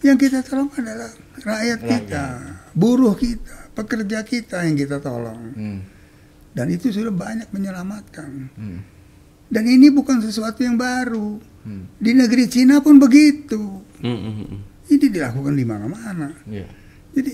Yang 0.00 0.30
kita 0.30 0.38
tolong 0.46 0.70
adalah 0.72 1.10
rakyat 1.42 1.80
kita, 1.84 2.24
buruh 2.72 3.12
kita, 3.18 3.74
pekerja 3.76 4.24
kita 4.24 4.64
yang 4.66 4.74
kita 4.78 4.98
tolong. 4.98 5.42
Hmm. 5.54 5.78
Dan 6.56 6.74
itu 6.74 6.90
sudah 6.90 7.12
banyak 7.12 7.50
menyelamatkan. 7.54 8.30
Hmm. 8.56 8.97
Dan 9.48 9.64
ini 9.64 9.88
bukan 9.88 10.20
sesuatu 10.20 10.60
yang 10.60 10.76
baru. 10.76 11.40
Hmm. 11.64 11.88
Di 11.96 12.12
negeri 12.12 12.44
Cina 12.48 12.84
pun 12.84 13.00
begitu. 13.00 13.80
Mm, 14.04 14.08
mm, 14.08 14.34
mm. 14.44 14.60
Ini 14.88 15.06
dilakukan 15.08 15.54
di 15.56 15.64
mana-mana. 15.64 16.28
Iya. 16.44 16.68
Jadi 17.16 17.32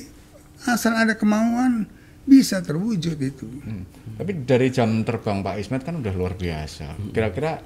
asal 0.64 0.94
ada 0.94 1.18
kemauan 1.18 1.86
bisa 2.24 2.62
terwujud 2.62 3.18
itu. 3.18 3.46
Hmm. 3.66 3.84
Tapi 4.16 4.46
dari 4.46 4.70
jam 4.70 5.02
terbang 5.02 5.42
Pak 5.42 5.58
Ismet 5.60 5.82
kan 5.82 5.98
udah 6.00 6.14
luar 6.14 6.38
biasa. 6.38 7.12
Kira-kira 7.12 7.60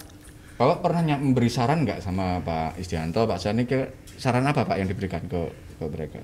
Bapak 0.59 0.83
pernah 0.83 1.15
memberi 1.15 1.47
saran 1.47 1.87
nggak 1.87 2.03
sama 2.03 2.43
Pak 2.43 2.83
Isdianto, 2.83 3.31
Pak 3.31 3.39
Sani, 3.39 3.63
kira 3.63 3.87
saran 4.19 4.43
apa 4.43 4.67
Pak 4.67 4.75
yang 4.75 4.91
diberikan 4.91 5.23
ke, 5.31 5.55
ke 5.79 5.85
mereka? 5.87 6.19